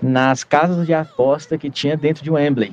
nas 0.00 0.44
casas 0.44 0.86
de 0.86 0.92
aposta 0.92 1.56
que 1.56 1.70
tinha 1.70 1.96
dentro 1.96 2.22
de 2.22 2.30
Wembley. 2.30 2.72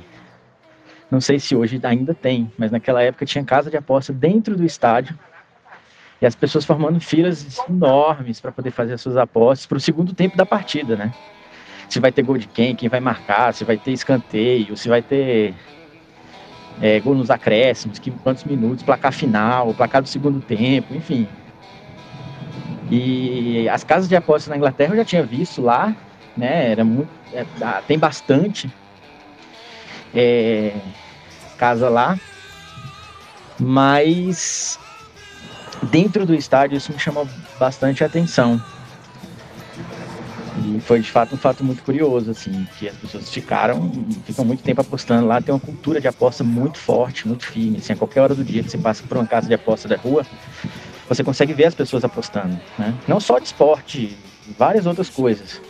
Não 1.10 1.22
sei 1.22 1.40
se 1.40 1.56
hoje 1.56 1.80
ainda 1.84 2.14
tem, 2.14 2.52
mas 2.58 2.72
naquela 2.72 3.02
época 3.02 3.26
tinha 3.26 3.44
casa 3.44 3.70
de 3.70 3.78
aposta 3.78 4.12
dentro 4.12 4.56
do 4.56 4.66
estádio 4.66 5.18
e 6.22 6.26
as 6.26 6.36
pessoas 6.36 6.66
formando 6.66 7.00
filas 7.00 7.60
enormes 7.70 8.42
para 8.42 8.52
poder 8.52 8.72
fazer 8.72 8.94
as 8.94 9.02
suas 9.02 9.16
apostas 9.16 9.66
para 9.66 9.78
o 9.78 9.82
segundo 9.82 10.14
tempo 10.14 10.36
da 10.36 10.46
partida, 10.46 10.96
né? 10.96 11.14
Se 11.88 12.00
vai 12.00 12.12
ter 12.12 12.24
gol 12.24 12.38
de 12.38 12.48
quem, 12.48 12.76
quem 12.76 12.90
vai 12.90 13.00
marcar, 13.00 13.54
se 13.54 13.64
vai 13.64 13.78
ter 13.78 13.92
escanteio, 13.92 14.76
se 14.76 14.90
vai 14.90 15.02
ter 15.02 15.54
é, 16.82 17.00
gol 17.00 17.16
nos 17.16 17.30
acréscimos, 17.30 18.00
que, 18.00 18.12
quantos 18.12 18.44
minutos, 18.44 18.84
placar 18.84 19.12
final, 19.12 19.74
placar 19.74 20.02
do 20.02 20.08
segundo 20.08 20.42
tempo, 20.42 20.94
enfim. 20.94 21.28
E 22.90 23.68
as 23.70 23.84
casas 23.84 24.08
de 24.08 24.16
apostas 24.16 24.48
na 24.50 24.58
Inglaterra 24.58 24.94
eu 24.94 24.98
já 24.98 25.06
tinha 25.06 25.24
visto 25.24 25.62
lá, 25.62 25.96
né? 26.36 26.72
Era 26.72 26.84
muito, 26.84 27.10
é, 27.34 27.46
tem 27.88 27.98
bastante 27.98 28.72
é, 30.14 30.74
casa 31.58 31.90
lá, 31.90 32.18
mas 33.60 34.80
dentro 35.84 36.26
do 36.26 36.36
estádio 36.36 36.78
isso 36.78 36.92
me 36.92 37.00
chamou 37.00 37.28
bastante 37.60 38.04
atenção. 38.04 38.62
E 40.66 40.80
foi 40.80 41.00
de 41.00 41.12
fato 41.12 41.36
um 41.36 41.38
fato 41.38 41.64
muito 41.64 41.84
curioso, 41.84 42.32
assim, 42.32 42.68
que 42.80 42.90
as 42.90 42.96
pessoas 42.96 43.30
ficaram, 43.30 43.92
ficam 44.26 44.44
muito 44.44 44.64
tempo 44.64 44.82
apostando 44.82 45.28
lá. 45.28 45.40
Tem 45.40 45.54
uma 45.54 45.62
cultura 45.62 46.02
de 46.02 46.08
aposta 46.08 46.44
muito 46.44 46.80
forte, 46.80 47.28
muito 47.28 47.46
firme. 47.46 47.78
Assim, 47.78 47.94
a 47.94 47.96
qualquer 47.96 48.22
hora 48.22 48.34
do 48.34 48.44
dia 48.44 48.64
que 48.64 48.70
você 48.72 48.78
passa 48.78 49.04
por 49.04 49.16
uma 49.16 49.28
casa 49.28 49.48
de 49.48 49.54
aposta 49.54 49.88
da 49.88 49.96
rua, 49.96 50.26
você 51.08 51.24
consegue 51.24 51.54
ver 51.54 51.66
as 51.66 51.76
pessoas 51.76 52.04
apostando, 52.04 52.60
né? 52.80 52.96
Não 53.08 53.20
só 53.20 53.38
de 53.38 53.46
esporte, 53.46 54.18
várias 54.58 54.88
outras 54.88 55.08
coisas. 55.08 55.62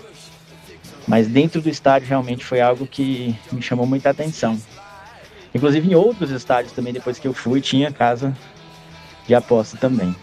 Mas 1.05 1.27
dentro 1.27 1.61
do 1.61 1.69
estádio 1.69 2.07
realmente 2.07 2.45
foi 2.45 2.61
algo 2.61 2.87
que 2.87 3.35
me 3.51 3.61
chamou 3.61 3.85
muita 3.85 4.09
atenção. 4.09 4.57
Inclusive 5.53 5.89
em 5.89 5.95
outros 5.95 6.31
estádios 6.31 6.71
também, 6.71 6.93
depois 6.93 7.19
que 7.19 7.27
eu 7.27 7.33
fui, 7.33 7.59
tinha 7.59 7.91
casa 7.91 8.35
de 9.27 9.35
aposta 9.35 9.77
também. 9.77 10.15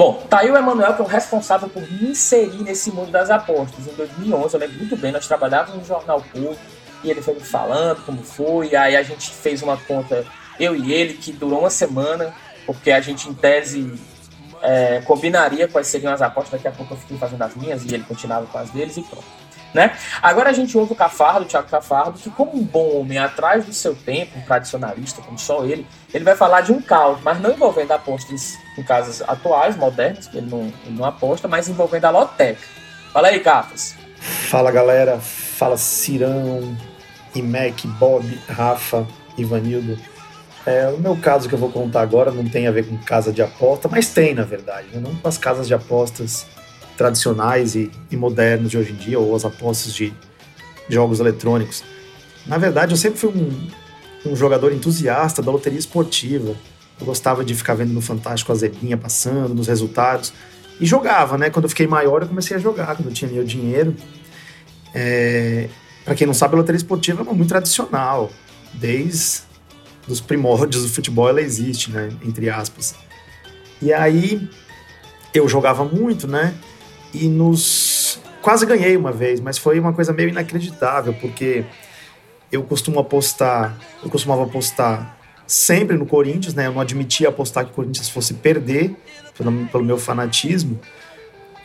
Bom, 0.00 0.14
tá 0.30 0.38
aí 0.38 0.50
o 0.50 0.56
Emanuel, 0.56 0.94
que 0.94 1.02
é 1.02 1.04
o 1.04 1.06
responsável 1.06 1.68
por 1.68 1.82
me 1.82 2.12
inserir 2.12 2.62
nesse 2.62 2.90
mundo 2.90 3.10
das 3.10 3.28
apostas. 3.28 3.86
Em 3.86 3.92
2011, 3.92 4.54
eu 4.54 4.60
lembro 4.60 4.78
muito 4.78 4.96
bem, 4.96 5.12
nós 5.12 5.26
trabalhávamos 5.26 5.76
no 5.76 5.84
Jornal 5.84 6.22
Público 6.22 6.56
e 7.04 7.10
ele 7.10 7.20
foi 7.20 7.34
me 7.34 7.42
falando 7.42 8.02
como 8.06 8.22
foi. 8.22 8.74
Aí 8.74 8.96
a 8.96 9.02
gente 9.02 9.28
fez 9.28 9.60
uma 9.60 9.76
conta, 9.76 10.24
eu 10.58 10.74
e 10.74 10.90
ele, 10.90 11.12
que 11.12 11.30
durou 11.32 11.58
uma 11.58 11.68
semana, 11.68 12.32
porque 12.64 12.90
a 12.90 13.02
gente, 13.02 13.28
em 13.28 13.34
tese, 13.34 13.92
é, 14.62 15.02
combinaria 15.02 15.68
quais 15.68 15.88
seriam 15.88 16.14
as 16.14 16.22
apostas. 16.22 16.52
Daqui 16.52 16.68
a 16.68 16.72
pouco 16.72 16.94
eu 16.94 16.98
fiquei 16.98 17.18
fazendo 17.18 17.42
as 17.42 17.54
minhas 17.54 17.84
e 17.84 17.92
ele 17.92 18.04
continuava 18.04 18.46
com 18.46 18.56
as 18.56 18.70
deles 18.70 18.96
e 18.96 19.02
pronto. 19.02 19.39
Né? 19.72 19.96
Agora 20.20 20.50
a 20.50 20.52
gente 20.52 20.76
ouve 20.76 20.92
o 20.92 20.96
Cafardo, 20.96 21.42
o 21.42 21.44
Thiago 21.48 21.68
Cafardo, 21.68 22.18
que 22.18 22.28
como 22.30 22.56
um 22.56 22.62
bom 22.62 23.00
homem 23.00 23.18
atrás 23.18 23.64
do 23.64 23.72
seu 23.72 23.94
tempo, 23.94 24.38
um 24.38 24.42
tradicionalista 24.42 25.22
como 25.22 25.38
só 25.38 25.64
ele, 25.64 25.86
ele 26.12 26.24
vai 26.24 26.34
falar 26.34 26.62
de 26.62 26.72
um 26.72 26.82
caos, 26.82 27.20
mas 27.22 27.40
não 27.40 27.52
envolvendo 27.52 27.92
apostas 27.92 28.58
em 28.76 28.82
casas 28.82 29.22
atuais, 29.22 29.76
modernas, 29.76 30.26
que 30.26 30.38
ele 30.38 30.50
não, 30.50 30.62
ele 30.84 30.96
não 30.96 31.04
aposta, 31.04 31.46
mas 31.46 31.68
envolvendo 31.68 32.06
a 32.06 32.10
Loteca. 32.10 32.66
Fala 33.12 33.28
aí, 33.28 33.40
Cafas. 33.40 33.94
Fala 34.20 34.70
galera, 34.70 35.18
fala 35.20 35.76
Cirão, 35.76 36.76
Imec, 37.34 37.86
Bob, 37.86 38.26
Rafa, 38.48 39.06
Ivanildo. 39.38 39.98
É, 40.66 40.88
o 40.88 40.98
meu 40.98 41.16
caso 41.16 41.48
que 41.48 41.54
eu 41.54 41.58
vou 41.58 41.70
contar 41.70 42.02
agora 42.02 42.30
não 42.30 42.44
tem 42.44 42.66
a 42.66 42.70
ver 42.70 42.86
com 42.86 42.96
casa 42.98 43.32
de 43.32 43.40
aposta, 43.40 43.88
mas 43.88 44.10
tem 44.10 44.34
na 44.34 44.42
verdade, 44.42 44.88
né? 44.92 45.00
não 45.00 45.14
com 45.14 45.26
as 45.26 45.38
casas 45.38 45.66
de 45.66 45.74
apostas 45.74 46.46
tradicionais 47.00 47.74
e, 47.74 47.90
e 48.10 48.16
modernos 48.16 48.70
de 48.70 48.76
hoje 48.76 48.92
em 48.92 48.96
dia, 48.96 49.18
ou 49.18 49.34
as 49.34 49.42
apostas 49.42 49.94
de 49.94 50.12
jogos 50.86 51.18
eletrônicos. 51.18 51.82
Na 52.46 52.58
verdade, 52.58 52.92
eu 52.92 52.96
sempre 52.98 53.18
fui 53.18 53.30
um, 53.30 54.30
um 54.30 54.36
jogador 54.36 54.70
entusiasta 54.70 55.40
da 55.40 55.50
loteria 55.50 55.78
esportiva. 55.78 56.54
Eu 57.00 57.06
gostava 57.06 57.42
de 57.42 57.54
ficar 57.54 57.72
vendo 57.72 57.94
no 57.94 58.02
Fantástico 58.02 58.52
a 58.52 58.54
zebinha 58.54 58.98
passando, 58.98 59.54
nos 59.54 59.66
resultados. 59.66 60.30
E 60.78 60.84
jogava, 60.84 61.38
né? 61.38 61.48
Quando 61.48 61.64
eu 61.64 61.68
fiquei 61.70 61.86
maior, 61.86 62.20
eu 62.20 62.28
comecei 62.28 62.54
a 62.54 62.60
jogar, 62.60 62.94
quando 62.94 63.08
eu 63.08 63.14
tinha 63.14 63.30
meu 63.30 63.44
dinheiro. 63.44 63.96
É... 64.94 65.70
Para 66.04 66.14
quem 66.14 66.26
não 66.26 66.34
sabe, 66.34 66.54
a 66.54 66.58
loteria 66.58 66.76
esportiva 66.76 67.22
é 67.22 67.32
muito 67.32 67.48
tradicional. 67.48 68.30
Desde 68.74 69.40
os 70.06 70.20
primórdios 70.20 70.82
do 70.82 70.90
futebol 70.90 71.30
ela 71.30 71.40
existe, 71.40 71.90
né? 71.90 72.10
Entre 72.22 72.50
aspas. 72.50 72.94
E 73.80 73.90
aí 73.90 74.50
eu 75.32 75.48
jogava 75.48 75.82
muito, 75.82 76.28
né? 76.28 76.54
E 77.12 77.28
nos 77.28 78.20
quase 78.40 78.64
ganhei 78.66 78.96
uma 78.96 79.12
vez, 79.12 79.40
mas 79.40 79.58
foi 79.58 79.78
uma 79.78 79.92
coisa 79.92 80.12
meio 80.12 80.28
inacreditável, 80.28 81.14
porque 81.14 81.64
eu 82.50 82.62
costumo 82.62 82.98
apostar, 82.98 83.76
eu 84.02 84.10
costumava 84.10 84.44
apostar 84.44 85.18
sempre 85.46 85.96
no 85.96 86.06
Corinthians, 86.06 86.54
né? 86.54 86.66
Eu 86.66 86.72
não 86.72 86.80
admitia 86.80 87.28
apostar 87.28 87.64
que 87.64 87.72
o 87.72 87.74
Corinthians 87.74 88.08
fosse 88.08 88.34
perder 88.34 88.94
pelo, 89.36 89.66
pelo 89.66 89.84
meu 89.84 89.98
fanatismo. 89.98 90.80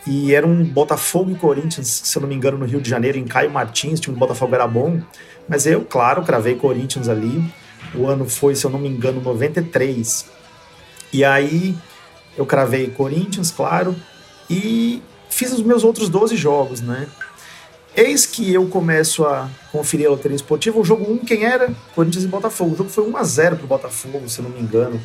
E 0.07 0.35
era 0.35 0.45
um 0.45 0.63
Botafogo 0.63 1.31
e 1.31 1.35
Corinthians, 1.35 1.87
se 1.87 2.15
eu 2.15 2.21
não 2.21 2.29
me 2.29 2.35
engano, 2.35 2.57
no 2.57 2.65
Rio 2.65 2.79
de 2.79 2.89
Janeiro, 2.89 3.17
em 3.17 3.25
Caio 3.25 3.49
Martins, 3.49 3.99
time 3.99 4.15
do 4.15 4.19
Botafogo 4.19 4.53
era 4.53 4.67
bom. 4.67 5.01
Mas 5.47 5.65
eu, 5.65 5.83
claro, 5.83 6.23
cravei 6.23 6.55
Corinthians 6.55 7.09
ali. 7.09 7.43
O 7.93 8.07
ano 8.07 8.27
foi, 8.27 8.55
se 8.55 8.65
eu 8.65 8.71
não 8.71 8.79
me 8.79 8.89
engano, 8.89 9.21
93. 9.21 10.25
E 11.11 11.23
aí 11.23 11.75
eu 12.37 12.45
cravei 12.45 12.87
Corinthians, 12.87 13.49
claro. 13.51 13.95
E 14.49 15.01
fiz 15.35 15.51
os 15.51 15.61
meus 15.61 15.83
outros 15.83 16.07
12 16.07 16.37
jogos, 16.37 16.79
né? 16.79 17.07
Eis 17.93 18.25
que 18.25 18.53
eu 18.53 18.67
começo 18.67 19.25
a 19.25 19.49
conferir 19.71 20.07
a 20.07 20.09
loteria 20.09 20.35
esportiva. 20.35 20.79
O 20.79 20.83
jogo 20.83 21.11
1, 21.11 21.19
quem 21.19 21.43
era? 21.43 21.73
Corinthians 21.93 22.23
e 22.23 22.27
Botafogo. 22.27 22.73
O 22.73 22.77
jogo 22.77 22.89
foi 22.89 23.05
1 23.09 23.17
a 23.17 23.23
0 23.23 23.55
pro 23.57 23.67
Botafogo, 23.67 24.29
se 24.29 24.39
eu 24.39 24.43
não 24.43 24.51
me 24.51 24.61
engano. 24.61 24.99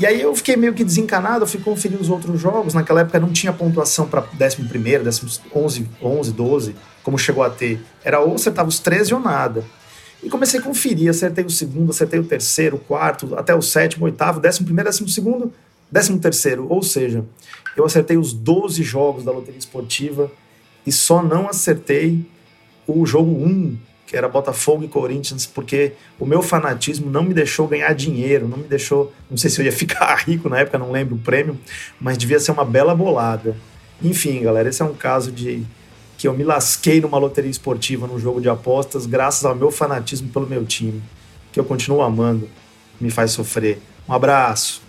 E 0.00 0.06
aí 0.06 0.20
eu 0.20 0.34
fiquei 0.34 0.56
meio 0.56 0.72
que 0.72 0.84
desencanado, 0.84 1.46
fui 1.46 1.60
conferir 1.60 2.00
os 2.00 2.08
outros 2.08 2.40
jogos. 2.40 2.72
Naquela 2.72 3.00
época 3.02 3.20
não 3.20 3.30
tinha 3.30 3.52
pontuação 3.52 4.08
para 4.08 4.24
11 4.40 4.64
primeiro, 4.68 5.04
11, 5.54 5.88
11, 6.02 6.32
12, 6.32 6.76
como 7.02 7.18
chegou 7.18 7.42
a 7.42 7.50
ter. 7.50 7.82
Era 8.02 8.20
ou 8.20 8.34
acertava 8.34 8.68
os 8.68 8.78
13 8.78 9.12
ou 9.12 9.20
nada. 9.20 9.62
E 10.22 10.30
comecei 10.30 10.58
a 10.58 10.62
conferir, 10.62 11.10
acertei 11.10 11.44
o 11.44 11.50
segundo, 11.50 11.90
acertei 11.90 12.18
o 12.18 12.24
terceiro, 12.24 12.76
o 12.76 12.80
quarto, 12.80 13.34
até 13.34 13.54
o 13.54 13.60
sétimo, 13.60 14.06
oitavo, 14.06 14.40
décimo 14.40 14.66
primeiro, 14.66 14.88
décimo 14.88 15.08
segundo, 15.08 15.52
décimo 15.90 16.18
terceiro. 16.18 16.66
Ou 16.68 16.82
seja, 16.82 17.24
eu 17.76 17.84
acertei 17.84 18.16
os 18.16 18.32
12 18.32 18.82
jogos 18.82 19.24
da 19.24 19.32
loteria 19.32 19.58
esportiva 19.58 20.30
e 20.86 20.92
só 20.92 21.22
não 21.22 21.48
acertei 21.48 22.26
o 22.86 23.04
jogo 23.04 23.30
1, 23.30 23.76
que 24.06 24.16
era 24.16 24.26
Botafogo 24.28 24.84
e 24.84 24.88
Corinthians, 24.88 25.44
porque 25.44 25.92
o 26.18 26.24
meu 26.24 26.40
fanatismo 26.40 27.10
não 27.10 27.22
me 27.22 27.34
deixou 27.34 27.68
ganhar 27.68 27.92
dinheiro, 27.94 28.48
não 28.48 28.56
me 28.56 28.64
deixou. 28.64 29.12
Não 29.30 29.36
sei 29.36 29.50
se 29.50 29.60
eu 29.60 29.64
ia 29.66 29.72
ficar 29.72 30.14
rico 30.16 30.48
na 30.48 30.60
época, 30.60 30.78
não 30.78 30.90
lembro 30.90 31.16
o 31.16 31.18
prêmio, 31.18 31.58
mas 32.00 32.16
devia 32.16 32.40
ser 32.40 32.52
uma 32.52 32.64
bela 32.64 32.94
bolada. 32.94 33.54
Enfim, 34.02 34.40
galera, 34.42 34.68
esse 34.68 34.80
é 34.80 34.84
um 34.84 34.94
caso 34.94 35.30
de 35.30 35.64
que 36.16 36.26
eu 36.26 36.32
me 36.32 36.42
lasquei 36.42 37.00
numa 37.00 37.18
loteria 37.18 37.50
esportiva, 37.50 38.06
num 38.06 38.18
jogo 38.18 38.40
de 38.40 38.48
apostas, 38.48 39.06
graças 39.06 39.44
ao 39.44 39.54
meu 39.54 39.70
fanatismo 39.70 40.28
pelo 40.30 40.48
meu 40.48 40.64
time, 40.64 41.00
que 41.52 41.60
eu 41.60 41.64
continuo 41.64 42.02
amando, 42.02 42.48
me 43.00 43.10
faz 43.10 43.30
sofrer. 43.30 43.78
Um 44.08 44.12
abraço. 44.12 44.87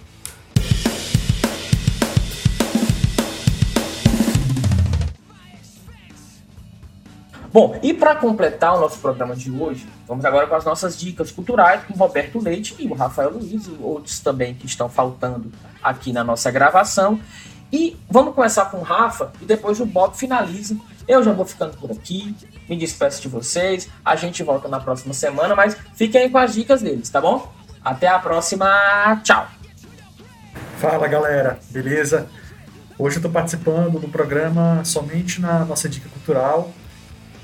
Bom, 7.52 7.80
e 7.82 7.96
para 7.96 8.16
completar 8.16 8.76
o 8.76 8.80
nosso 8.80 9.00
programa 9.00 9.36
de 9.36 9.50
hoje, 9.50 9.88
vamos 10.08 10.24
agora 10.24 10.46
com 10.46 10.54
as 10.54 10.64
nossas 10.64 10.96
dicas 10.96 11.32
culturais 11.32 11.84
com 11.84 11.94
o 11.94 11.98
Roberto 11.98 12.40
Leite 12.40 12.76
e 12.78 12.86
o 12.86 12.94
Rafael 12.94 13.32
Luiz 13.32 13.66
e 13.66 13.76
outros 13.82 14.20
também 14.20 14.54
que 14.54 14.68
estão 14.68 14.88
faltando 14.88 15.52
aqui 15.82 16.14
na 16.14 16.24
nossa 16.24 16.52
gravação. 16.52 17.20
E 17.72 17.98
vamos 18.08 18.36
começar 18.36 18.66
com 18.66 18.78
o 18.78 18.84
Rafa 18.84 19.32
e 19.42 19.46
depois 19.46 19.80
o 19.80 19.86
Bob 19.86 20.16
finalize. 20.16 20.80
Eu 21.08 21.24
já 21.24 21.32
vou 21.32 21.44
ficando 21.44 21.76
por 21.78 21.92
aqui, 21.92 22.36
me 22.70 22.78
despeço 22.78 23.20
de 23.20 23.28
vocês. 23.28 23.90
A 24.06 24.16
gente 24.16 24.44
volta 24.44 24.68
na 24.68 24.80
próxima 24.80 25.14
semana, 25.16 25.56
mas 25.56 25.76
fiquem 25.96 26.22
aí 26.22 26.30
com 26.30 26.38
as 26.38 26.54
dicas 26.54 26.84
deles, 26.84 27.10
tá 27.10 27.20
bom? 27.20 27.52
Até 27.84 28.08
a 28.08 28.20
próxima, 28.20 28.68
tchau! 29.24 29.48
Fala 30.78 31.08
galera, 31.08 31.60
beleza? 31.72 32.28
Hoje 32.98 33.16
eu 33.16 33.20
estou 33.20 33.32
participando 33.32 34.00
do 34.00 34.08
programa 34.08 34.84
somente 34.86 35.42
na 35.42 35.66
nossa 35.66 35.90
dica 35.90 36.08
cultural 36.10 36.72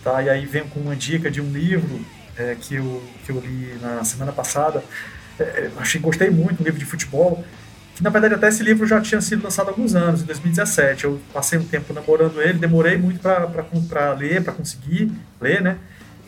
Tá? 0.06 0.22
E 0.22 0.30
aí 0.30 0.46
venho 0.46 0.68
com 0.68 0.80
uma 0.80 0.96
dica 0.96 1.32
de 1.32 1.42
um 1.42 1.52
livro 1.52 2.00
é, 2.38 2.56
que, 2.62 2.76
eu, 2.76 3.04
que 3.26 3.32
eu 3.32 3.40
li 3.40 3.76
na 3.82 4.04
semana 4.04 4.32
passada. 4.32 4.84
É, 5.40 5.72
achei, 5.78 6.00
gostei 6.00 6.30
muito, 6.30 6.62
um 6.62 6.64
livro 6.64 6.80
de 6.80 6.86
futebol. 6.86 7.44
Que 7.96 8.04
na 8.04 8.12
verdade 8.12 8.36
até 8.36 8.50
esse 8.50 8.62
livro 8.62 8.86
já 8.86 9.02
tinha 9.02 9.20
sido 9.20 9.44
lançado 9.44 9.70
há 9.70 9.72
alguns 9.72 9.96
anos, 9.96 10.22
em 10.22 10.26
2017. 10.26 11.06
Eu 11.06 11.20
passei 11.34 11.58
um 11.58 11.64
tempo 11.64 11.92
namorando 11.92 12.40
ele, 12.40 12.60
demorei 12.60 12.98
muito 12.98 13.20
para 13.20 14.14
ler, 14.14 14.44
para 14.44 14.54
conseguir 14.54 15.12
ler, 15.42 15.60
né? 15.64 15.78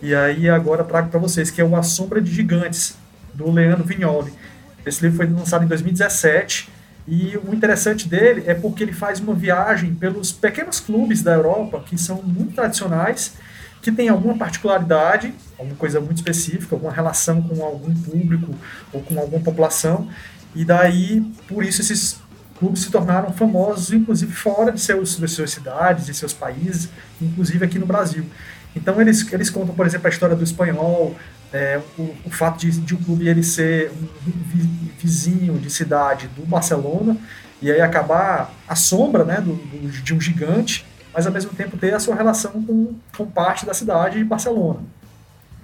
E 0.02 0.16
aí 0.16 0.50
agora 0.50 0.84
trago 0.84 1.10
para 1.10 1.20
vocês, 1.20 1.52
que 1.52 1.62
é 1.62 1.63
o 1.63 1.76
A 1.76 1.84
Sombra 1.84 2.20
de 2.20 2.34
Gigantes, 2.34 2.98
do 3.32 3.52
Leandro 3.52 3.84
Vignoli. 3.84 4.34
Esse 4.88 5.04
livro 5.04 5.18
foi 5.18 5.28
lançado 5.28 5.63
em 5.63 5.68
2017 5.68 6.68
e 7.08 7.38
o 7.38 7.54
interessante 7.54 8.08
dele 8.08 8.44
é 8.48 8.56
porque 8.56 8.82
ele 8.82 8.94
faz 8.94 9.20
uma 9.20 9.36
viagem 9.36 9.94
pelos 9.94 10.32
pequenos 10.32 10.80
clubes 10.80 11.22
da 11.22 11.34
Europa 11.34 11.84
que 11.86 11.96
são 11.96 12.24
muito 12.24 12.56
tradicionais 12.56 13.34
que 13.88 13.91
tem 13.93 14.10
alguma 14.10 14.38
particularidade, 14.38 15.34
alguma 15.58 15.78
coisa 15.78 16.02
muito 16.02 16.17
específica, 16.17 16.76
alguma 16.76 16.91
relação 16.91 17.41
com 17.41 17.63
algum 17.63 17.93
público 17.93 18.54
ou 18.91 19.02
com 19.02 19.17
alguma 19.17 19.41
população, 19.41 20.10
e 20.54 20.65
daí, 20.65 21.21
por 21.47 21.63
isso, 21.63 21.80
esses 21.80 22.19
clubes 22.60 22.82
se 22.82 22.91
tornaram 22.91 23.32
famosos, 23.32 23.93
inclusive 23.93 24.34
fora 24.34 24.73
de, 24.73 24.82
seus, 24.82 25.15
de 25.15 25.28
suas 25.30 25.52
cidades, 25.52 26.06
de 26.06 26.13
seus 26.13 26.34
países, 26.34 26.89
inclusive 27.21 27.63
aqui 27.63 27.80
no 27.80 27.86
Brasil. 27.86 28.26
Então, 28.76 29.00
eles, 29.00 29.32
eles 29.32 29.50
contam, 29.50 29.73
por 29.73 29.86
exemplo, 29.86 30.08
a 30.08 30.10
história 30.10 30.36
do 30.36 30.43
espanhol, 30.43 31.15
é, 31.54 31.80
o, 31.97 32.13
o, 32.26 32.30
fato 32.30 32.60
de, 32.60 32.71
de 32.71 32.93
um 32.93 32.97
clube 32.97 33.30
ele 33.30 33.41
ser 33.41 33.89
um 33.89 34.08
vizinho 34.97 35.58
de 35.60 35.69
cidade 35.69 36.28
do 36.36 36.45
Barcelona, 36.45 37.15
e 37.62 37.71
aí 37.71 37.80
acabar 37.80 38.54
à 38.67 38.76
sombra 38.76 39.23
né, 39.23 39.39
do, 39.39 39.54
do, 39.54 39.89
de 39.89 40.13
um 40.13 40.19
gigante, 40.19 40.86
mas 41.18 41.26
ao 41.26 41.34
mesmo 41.34 41.52
tempo 41.54 41.76
ter 41.76 41.96
a 41.96 42.00
sua 42.00 42.14
relação 42.14 42.52
com, 42.62 42.94
com 43.18 43.26
parte 43.26 43.66
da 43.66 43.74
cidade 43.74 44.20
de 44.20 44.24
Barcelona. 44.24 44.82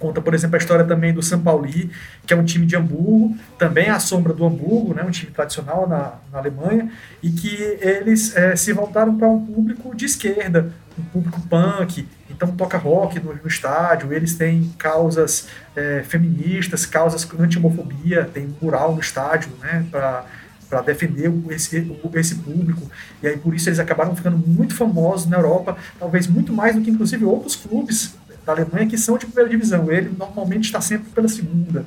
Conta, 0.00 0.20
por 0.20 0.34
exemplo, 0.34 0.56
a 0.56 0.58
história 0.58 0.84
também 0.84 1.14
do 1.14 1.22
São 1.22 1.40
Pauli, 1.40 1.92
que 2.26 2.34
é 2.34 2.36
um 2.36 2.44
time 2.44 2.66
de 2.66 2.74
Hamburgo, 2.74 3.36
também 3.56 3.88
a 3.88 4.00
sombra 4.00 4.32
do 4.32 4.44
Hamburgo, 4.44 4.94
né, 4.94 5.04
um 5.04 5.12
time 5.12 5.30
tradicional 5.30 5.88
na, 5.88 6.14
na 6.32 6.38
Alemanha, 6.38 6.90
e 7.22 7.30
que 7.30 7.54
eles 7.80 8.36
é, 8.36 8.56
se 8.56 8.72
voltaram 8.72 9.16
para 9.16 9.28
um 9.28 9.46
público 9.46 9.94
de 9.94 10.06
esquerda, 10.06 10.72
um 10.98 11.04
público 11.04 11.40
punk, 11.42 12.04
então 12.28 12.50
toca 12.50 12.76
rock 12.76 13.20
no, 13.20 13.32
no 13.32 13.46
estádio, 13.46 14.12
eles 14.12 14.34
têm 14.34 14.74
causas 14.76 15.46
é, 15.76 16.02
feministas, 16.02 16.84
causas 16.84 17.24
anti-homofobia, 17.38 18.28
tem 18.34 18.52
mural 18.60 18.92
no 18.92 19.00
estádio, 19.00 19.52
né, 19.62 19.86
para 19.88 20.24
para 20.68 20.80
defender 20.80 21.32
esse, 21.50 21.86
esse 22.14 22.34
público. 22.36 22.90
E 23.22 23.28
aí 23.28 23.36
por 23.36 23.54
isso 23.54 23.68
eles 23.68 23.78
acabaram 23.78 24.14
ficando 24.14 24.38
muito 24.38 24.74
famosos 24.74 25.26
na 25.26 25.36
Europa, 25.36 25.76
talvez 25.98 26.26
muito 26.26 26.52
mais 26.52 26.74
do 26.74 26.82
que 26.82 26.90
inclusive 26.90 27.24
outros 27.24 27.56
clubes 27.56 28.14
da 28.44 28.52
Alemanha 28.52 28.86
que 28.86 28.98
são 28.98 29.16
de 29.16 29.26
primeira 29.26 29.50
divisão. 29.50 29.90
Ele 29.90 30.14
normalmente 30.16 30.64
está 30.64 30.80
sempre 30.80 31.10
pela 31.10 31.28
segunda. 31.28 31.84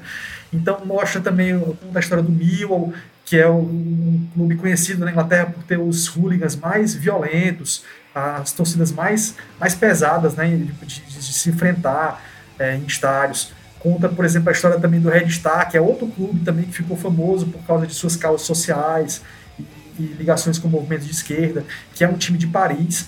Então 0.52 0.84
mostra 0.86 1.22
também 1.22 1.54
a 1.94 2.00
história 2.00 2.24
do 2.24 2.32
Millwall, 2.32 2.94
que 3.26 3.38
é 3.38 3.50
um 3.50 4.26
clube 4.34 4.56
conhecido 4.56 5.04
na 5.04 5.12
Inglaterra 5.12 5.48
por 5.48 5.64
ter 5.64 5.78
os 5.78 6.08
hooligans 6.08 6.56
mais 6.56 6.96
violentos, 6.96 7.84
as 8.16 8.52
torcidas 8.54 8.92
mais, 8.92 9.36
mais 9.60 9.76
pesadas 9.76 10.36
né, 10.36 10.48
de, 10.48 10.66
de, 10.66 11.02
de 11.02 11.34
se 11.34 11.50
enfrentar 11.50 12.22
é, 12.58 12.76
em 12.76 12.86
estádios. 12.86 13.52
Conta, 13.80 14.10
por 14.10 14.26
exemplo, 14.26 14.50
a 14.50 14.52
história 14.52 14.80
também 14.80 15.00
do 15.00 15.10
Red 15.10 15.30
Star, 15.30 15.70
que 15.70 15.78
é 15.78 15.82
outro 15.82 16.08
clube 16.08 16.40
também 16.44 16.66
que 16.66 16.74
ficou 16.74 16.98
famoso 16.98 17.48
por 17.48 17.62
causa 17.64 17.86
de 17.86 17.94
suas 17.94 18.16
causas 18.16 18.46
sociais 18.46 19.22
e, 19.60 19.64
e 20.00 20.16
ligações 20.18 20.58
com 20.58 20.68
movimentos 20.68 21.06
de 21.06 21.12
esquerda, 21.12 21.64
que 21.94 22.04
é 22.04 22.10
um 22.10 22.18
time 22.18 22.38
de 22.38 22.48
Paris, 22.48 23.08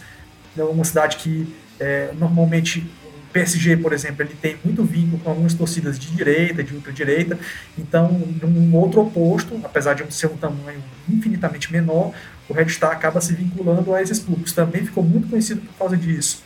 é 0.58 0.64
uma 0.64 0.84
cidade 0.84 1.18
que 1.18 1.54
é, 1.80 2.12
normalmente 2.18 2.80
o 2.80 3.32
PSG, 3.32 3.78
por 3.78 3.94
exemplo, 3.94 4.24
ele 4.24 4.34
tem 4.42 4.58
muito 4.64 4.84
vínculo 4.84 5.20
com 5.20 5.30
algumas 5.30 5.54
torcidas 5.54 5.98
de 5.98 6.08
direita, 6.12 6.64
de 6.64 6.74
ultradireita, 6.74 7.38
então, 7.78 8.12
num 8.12 8.76
outro 8.76 9.02
oposto, 9.02 9.60
apesar 9.64 9.94
de 9.94 10.14
ser 10.14 10.28
um 10.28 10.38
tamanho 10.38 10.84
infinitamente 11.08 11.72
menor, 11.72 12.12
o 12.48 12.54
Red 12.54 12.70
Star 12.70 12.92
acaba 12.92 13.22
se 13.22 13.34
vinculando 13.34 13.94
a 13.94 14.02
esses 14.02 14.20
clubes. 14.20 14.52
Também 14.52 14.84
ficou 14.84 15.04
muito 15.04 15.30
conhecido 15.30 15.62
por 15.62 15.74
causa 15.78 15.96
disso. 15.96 16.44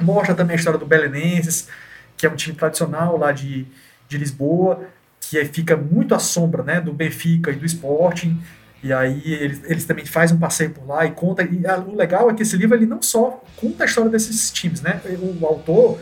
Mostra 0.00 0.34
também 0.34 0.54
a 0.54 0.58
história 0.58 0.78
do 0.78 0.86
Belenenses, 0.86 1.68
que 2.16 2.26
é 2.26 2.30
um 2.30 2.36
time 2.36 2.56
tradicional 2.56 3.16
lá 3.16 3.32
de, 3.32 3.66
de 4.08 4.18
Lisboa, 4.18 4.86
que 5.20 5.44
fica 5.46 5.76
muito 5.76 6.14
à 6.14 6.18
sombra 6.18 6.62
né, 6.62 6.80
do 6.80 6.92
Benfica 6.92 7.50
e 7.50 7.56
do 7.56 7.66
Sporting. 7.66 8.40
E 8.82 8.92
aí 8.92 9.22
eles, 9.24 9.60
eles 9.64 9.84
também 9.84 10.04
fazem 10.04 10.36
um 10.36 10.40
passeio 10.40 10.70
por 10.70 10.86
lá 10.86 11.04
e 11.04 11.10
conta. 11.10 11.42
E 11.42 11.66
a, 11.66 11.78
o 11.78 11.96
legal 11.96 12.30
é 12.30 12.34
que 12.34 12.42
esse 12.42 12.56
livro 12.56 12.76
ele 12.76 12.86
não 12.86 13.02
só 13.02 13.42
conta 13.56 13.84
a 13.84 13.86
história 13.86 14.10
desses 14.10 14.50
times, 14.50 14.80
né? 14.80 15.00
O, 15.20 15.42
o 15.42 15.46
autor 15.46 15.98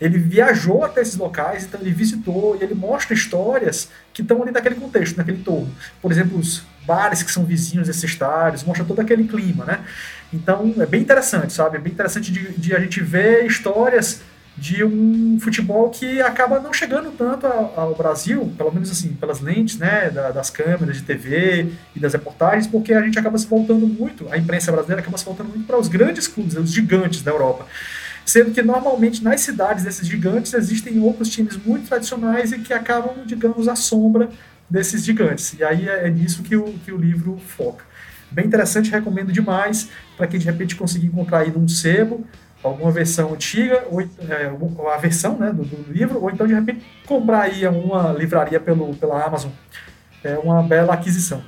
ele 0.00 0.18
viajou 0.18 0.82
até 0.82 1.02
esses 1.02 1.16
locais, 1.16 1.64
então 1.64 1.78
ele 1.80 1.90
visitou 1.90 2.56
e 2.58 2.64
ele 2.64 2.74
mostra 2.74 3.12
histórias 3.12 3.90
que 4.14 4.22
estão 4.22 4.42
ali 4.42 4.50
naquele 4.50 4.76
contexto, 4.76 5.16
naquele 5.18 5.38
entorno. 5.38 5.70
Por 6.00 6.10
exemplo, 6.10 6.38
os 6.38 6.62
bares 6.86 7.22
que 7.22 7.30
são 7.30 7.44
vizinhos 7.44 7.86
desses 7.86 8.04
estádios, 8.04 8.64
mostra 8.64 8.84
todo 8.84 8.98
aquele 9.00 9.24
clima, 9.24 9.64
né? 9.66 9.84
Então 10.32 10.74
é 10.78 10.86
bem 10.86 11.02
interessante, 11.02 11.52
sabe? 11.52 11.76
É 11.76 11.80
bem 11.80 11.92
interessante 11.92 12.32
de, 12.32 12.52
de 12.52 12.74
a 12.74 12.80
gente 12.80 13.00
ver 13.02 13.44
histórias 13.44 14.22
de 14.60 14.84
um 14.84 15.38
futebol 15.40 15.88
que 15.88 16.20
acaba 16.20 16.60
não 16.60 16.70
chegando 16.70 17.10
tanto 17.12 17.46
ao 17.46 17.94
Brasil, 17.94 18.52
pelo 18.58 18.70
menos 18.70 18.90
assim, 18.90 19.14
pelas 19.14 19.40
lentes 19.40 19.78
né, 19.78 20.10
das 20.10 20.50
câmeras 20.50 20.98
de 20.98 21.02
TV 21.02 21.72
e 21.96 21.98
das 21.98 22.12
reportagens, 22.12 22.66
porque 22.66 22.92
a 22.92 23.00
gente 23.00 23.18
acaba 23.18 23.38
se 23.38 23.46
voltando 23.46 23.86
muito, 23.86 24.30
a 24.30 24.36
imprensa 24.36 24.70
brasileira 24.70 25.00
acaba 25.00 25.16
se 25.16 25.24
voltando 25.24 25.48
muito 25.48 25.66
para 25.66 25.78
os 25.78 25.88
grandes 25.88 26.28
clubes, 26.28 26.56
os 26.56 26.70
gigantes 26.70 27.22
da 27.22 27.30
Europa. 27.30 27.66
Sendo 28.26 28.50
que 28.50 28.60
normalmente 28.60 29.24
nas 29.24 29.40
cidades 29.40 29.82
desses 29.82 30.06
gigantes 30.06 30.52
existem 30.52 31.00
outros 31.00 31.30
times 31.30 31.56
muito 31.56 31.88
tradicionais 31.88 32.52
e 32.52 32.58
que 32.58 32.74
acabam, 32.74 33.24
digamos, 33.24 33.66
à 33.66 33.74
sombra 33.74 34.28
desses 34.68 35.02
gigantes. 35.02 35.54
E 35.58 35.64
aí 35.64 35.88
é, 35.88 36.06
é 36.06 36.10
nisso 36.10 36.42
que 36.42 36.54
o, 36.54 36.64
que 36.84 36.92
o 36.92 36.98
livro 36.98 37.38
foca. 37.38 37.82
Bem 38.30 38.44
interessante, 38.44 38.90
recomendo 38.90 39.32
demais 39.32 39.88
para 40.18 40.26
quem 40.26 40.38
de 40.38 40.44
repente 40.44 40.76
conseguir 40.76 41.06
encontrar 41.06 41.38
aí 41.38 41.50
num 41.50 41.66
sebo 41.66 42.26
alguma 42.62 42.90
versão 42.90 43.32
antiga, 43.32 43.84
ou 43.90 44.00
é, 44.00 44.92
a 44.94 44.96
versão 44.98 45.36
né, 45.36 45.52
do, 45.52 45.64
do, 45.64 45.92
livro, 45.92 46.22
ou 46.22 46.30
então 46.30 46.46
de 46.46 46.54
repente 46.54 46.84
comprar 47.06 47.42
aí 47.42 47.66
uma 47.66 48.12
livraria 48.12 48.60
pelo, 48.60 48.94
pela 48.96 49.24
Amazon. 49.24 49.50
É 50.22 50.38
uma 50.38 50.62
bela 50.62 50.92
aquisição. 50.92 51.42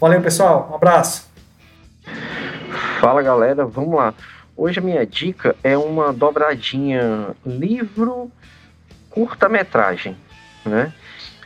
Valeu, 0.00 0.20
pessoal. 0.22 0.68
Um 0.72 0.74
abraço. 0.74 1.30
Fala, 3.00 3.22
galera. 3.22 3.66
Vamos 3.66 3.94
lá. 3.94 4.14
Hoje 4.56 4.78
a 4.78 4.82
minha 4.82 5.06
dica 5.06 5.54
é 5.62 5.76
uma 5.76 6.12
dobradinha 6.12 7.28
livro 7.44 8.30
curta-metragem, 9.10 10.16
né? 10.64 10.92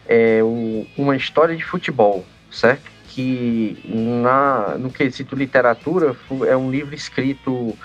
É 0.09 0.41
o, 0.43 0.87
uma 0.97 1.17
história 1.17 1.57
de 1.57 1.65
futebol, 1.65 2.25
certo? 2.51 2.91
Que 3.09 3.83
na, 3.87 4.77
no 4.79 4.91
quesito 4.91 5.35
literatura 5.35 6.15
é 6.47 6.57
um 6.57 6.71
livro 6.71 6.95
escrito 6.95 7.77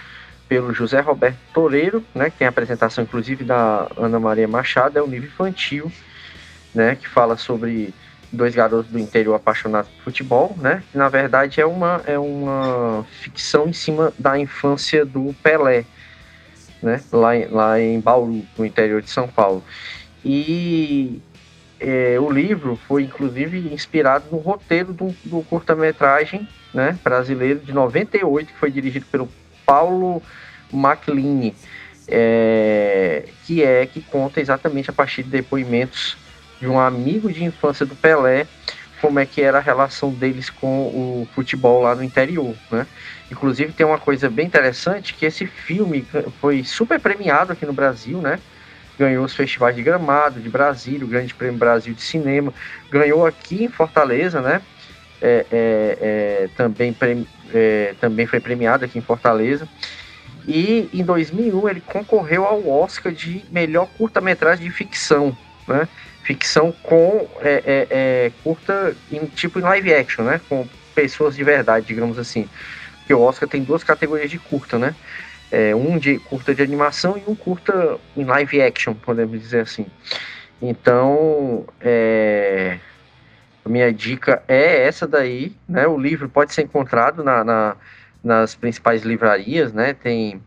pelo 0.52 0.74
José 0.74 1.00
Roberto 1.00 1.38
Toreiro, 1.54 2.04
né, 2.14 2.30
que 2.30 2.40
tem 2.40 2.46
a 2.46 2.50
apresentação 2.50 3.06
inclusive 3.06 3.46
da 3.46 3.88
Ana 3.96 4.20
Maria 4.20 4.50
Machado, 4.50 5.00
é 5.00 5.02
um 5.02 5.08
livro 5.08 5.30
infantil, 5.30 5.90
né, 6.76 6.94
que 6.94 7.08
fala 7.08 7.38
sobre 7.38 7.94
dois 8.30 8.54
garotos 8.54 8.92
do 8.92 9.00
interior 9.00 9.34
apaixonados 9.34 9.90
por 9.92 10.04
futebol, 10.04 10.54
né, 10.60 10.84
que 10.92 10.98
na 10.98 11.08
verdade 11.08 11.62
é 11.62 11.66
uma, 11.66 12.02
é 12.06 12.20
uma 12.20 13.08
ficção 13.22 13.66
em 13.66 13.72
cima 13.72 14.12
da 14.20 14.38
infância 14.38 15.06
do 15.06 15.34
Pelé, 15.42 15.86
né, 16.84 17.02
lá, 17.14 17.34
em, 17.34 17.48
lá 17.48 17.80
em 17.80 18.02
Bauru, 18.02 18.46
no 18.58 18.66
interior 18.66 19.02
de 19.02 19.10
São 19.10 19.30
Paulo. 19.30 19.64
E 20.26 21.22
é, 21.80 22.20
o 22.20 22.30
livro 22.30 22.78
foi 22.90 23.04
inclusive 23.04 23.74
inspirado 23.74 24.26
no 24.30 24.40
roteiro 24.40 24.92
do, 24.92 25.16
do 25.24 25.44
curta-metragem 25.44 26.46
né, 26.74 27.00
brasileiro 27.02 27.60
de 27.62 27.72
98, 27.72 28.52
que 28.52 28.60
foi 28.60 28.70
dirigido 28.70 29.06
pelo 29.06 29.30
Paulo 29.72 30.22
McLean, 30.74 31.54
é, 32.06 33.24
que 33.46 33.64
é 33.64 33.86
que 33.86 34.02
conta 34.02 34.42
exatamente 34.42 34.90
a 34.90 34.94
partir 34.94 35.24
de 35.24 35.30
depoimentos 35.30 36.18
de 36.60 36.68
um 36.68 36.78
amigo 36.78 37.32
de 37.32 37.46
infância 37.46 37.86
do 37.86 37.96
Pelé, 37.96 38.46
como 39.00 39.18
é 39.18 39.26
que 39.26 39.42
era 39.42 39.60
a 39.60 39.62
relação 39.62 40.12
deles 40.12 40.50
com 40.50 40.68
o 40.68 41.28
futebol 41.34 41.84
lá 41.84 41.96
no 41.96 42.04
interior, 42.04 42.54
né? 42.70 42.86
Inclusive 43.32 43.72
tem 43.72 43.86
uma 43.86 43.98
coisa 43.98 44.30
bem 44.30 44.46
interessante 44.46 45.14
que 45.14 45.26
esse 45.26 45.48
filme 45.48 46.06
foi 46.42 46.66
super 46.66 47.00
premiado 47.00 47.54
aqui 47.54 47.66
no 47.66 47.72
Brasil, 47.72 48.18
né? 48.18 48.40
Ganhou 49.00 49.24
os 49.24 49.34
festivais 49.34 49.74
de 49.74 49.82
Gramado, 49.82 50.42
de 50.42 50.50
Brasília, 50.50 51.06
o 51.06 51.10
Grande 51.10 51.34
Prêmio 51.34 51.58
Brasil 51.58 51.94
de 51.94 52.02
Cinema, 52.02 52.54
ganhou 52.90 53.26
aqui 53.26 53.64
em 53.64 53.70
Fortaleza, 53.70 54.42
né? 54.42 54.62
É, 55.22 55.46
é, 55.52 55.98
é, 56.02 56.50
também, 56.58 56.96
é, 57.54 57.94
também 58.02 58.26
foi 58.26 58.40
premiado 58.40 58.86
aqui 58.86 58.98
em 58.98 59.02
Fortaleza. 59.02 59.68
E 60.48 60.90
em 60.92 61.04
2001 61.04 61.70
ele 61.70 61.82
concorreu 61.82 62.46
ao 62.46 62.68
Oscar 62.68 63.12
de 63.12 63.46
melhor 63.52 63.88
curta-metragem 63.98 64.66
de 64.66 64.72
ficção, 64.72 65.38
né? 65.68 65.88
Ficção 66.24 66.72
com 66.84 67.28
é, 67.42 68.32
curta 68.44 68.96
em 69.12 69.26
tipo 69.28 69.60
em 69.60 69.62
live 69.62 69.94
action, 69.94 70.26
né? 70.26 70.42
Com 70.50 70.68
pessoas 70.96 71.36
de 71.36 71.44
verdade, 71.44 71.86
digamos 71.86 72.18
assim. 72.18 72.50
Porque 73.00 73.14
o 73.14 73.22
Oscar 73.22 73.48
tem 73.48 73.64
duas 73.64 73.84
categorias 73.84 74.32
de 74.32 74.40
curta, 74.40 74.80
né? 74.80 74.96
É, 75.52 75.76
um 75.76 76.00
de 76.00 76.18
curta 76.18 76.56
de 76.56 76.64
animação 76.64 77.18
e 77.18 77.30
um 77.30 77.36
curta 77.36 78.00
em 78.18 78.24
live 78.24 78.62
action, 78.62 78.94
podemos 78.94 79.40
dizer 79.40 79.62
assim. 79.62 79.86
Então, 80.62 81.66
é, 81.80 82.78
minha 83.66 83.92
dica 83.94 84.42
é 84.48 84.88
essa 84.88 85.08
daí, 85.08 85.56
né? 85.68 85.88
O 85.88 85.98
livro 85.98 86.28
pode 86.28 86.54
ser 86.54 86.64
encontrado 86.64 87.24
na, 87.24 87.44
na 87.44 87.76
nas 88.24 88.54
principais 88.56 89.04
livrarias, 89.04 89.74
né? 89.74 89.94
Tem 89.94 90.42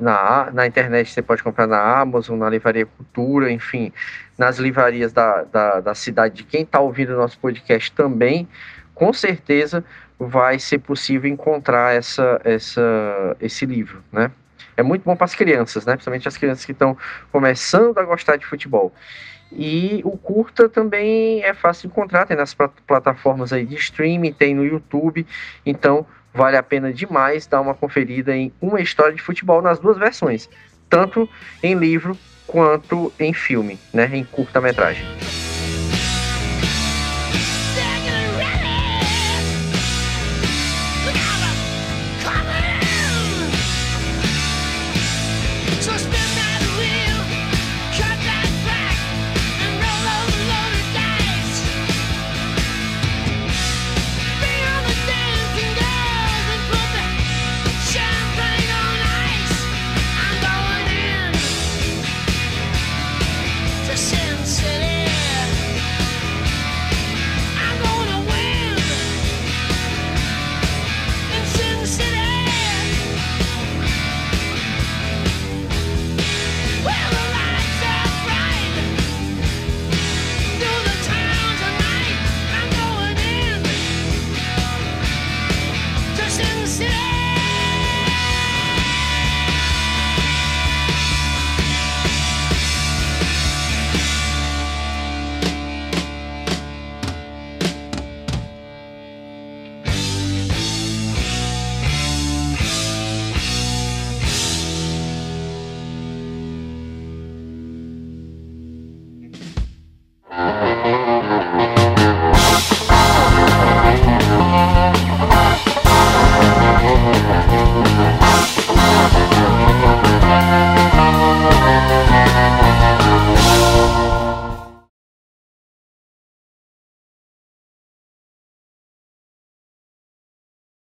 na, 0.00 0.50
na 0.52 0.66
internet 0.66 1.10
você 1.10 1.22
pode 1.22 1.42
comprar 1.42 1.66
na 1.66 2.00
Amazon, 2.00 2.38
na 2.38 2.50
Livraria 2.50 2.86
Cultura, 2.86 3.52
enfim, 3.52 3.92
nas 4.36 4.58
livrarias 4.58 5.12
da, 5.12 5.44
da, 5.44 5.80
da 5.80 5.94
cidade 5.94 6.34
de 6.36 6.44
quem 6.44 6.62
está 6.62 6.80
ouvindo 6.80 7.14
o 7.14 7.16
nosso 7.16 7.38
podcast 7.38 7.92
também, 7.92 8.48
com 8.94 9.12
certeza 9.12 9.84
vai 10.18 10.58
ser 10.58 10.78
possível 10.78 11.30
encontrar 11.30 11.94
essa, 11.94 12.40
essa, 12.44 13.36
esse 13.40 13.64
livro, 13.64 14.02
né? 14.12 14.30
É 14.76 14.82
muito 14.82 15.02
bom 15.04 15.14
para 15.14 15.26
as 15.26 15.34
crianças, 15.34 15.86
né? 15.86 15.92
Principalmente 15.92 16.26
as 16.26 16.36
crianças 16.36 16.64
que 16.64 16.72
estão 16.72 16.96
começando 17.30 17.96
a 17.98 18.02
gostar 18.02 18.36
de 18.36 18.46
futebol. 18.46 18.92
E 19.52 20.00
o 20.04 20.16
curta 20.16 20.68
também 20.68 21.42
é 21.42 21.52
fácil 21.52 21.88
de 21.88 21.92
encontrar, 21.92 22.26
tem 22.26 22.36
nas 22.36 22.54
plataformas 22.86 23.52
aí 23.52 23.66
de 23.66 23.74
streaming, 23.76 24.32
tem 24.32 24.54
no 24.54 24.64
YouTube, 24.64 25.26
então 25.66 26.06
vale 26.32 26.56
a 26.56 26.62
pena 26.62 26.92
demais 26.92 27.46
dar 27.46 27.60
uma 27.60 27.74
conferida 27.74 28.34
em 28.34 28.52
uma 28.60 28.80
história 28.80 29.14
de 29.14 29.22
futebol 29.22 29.60
nas 29.60 29.78
duas 29.78 29.98
versões, 29.98 30.48
tanto 30.88 31.28
em 31.62 31.74
livro 31.74 32.16
quanto 32.46 33.12
em 33.18 33.32
filme, 33.32 33.78
né, 33.92 34.08
em 34.12 34.24
curta-metragem. 34.24 35.04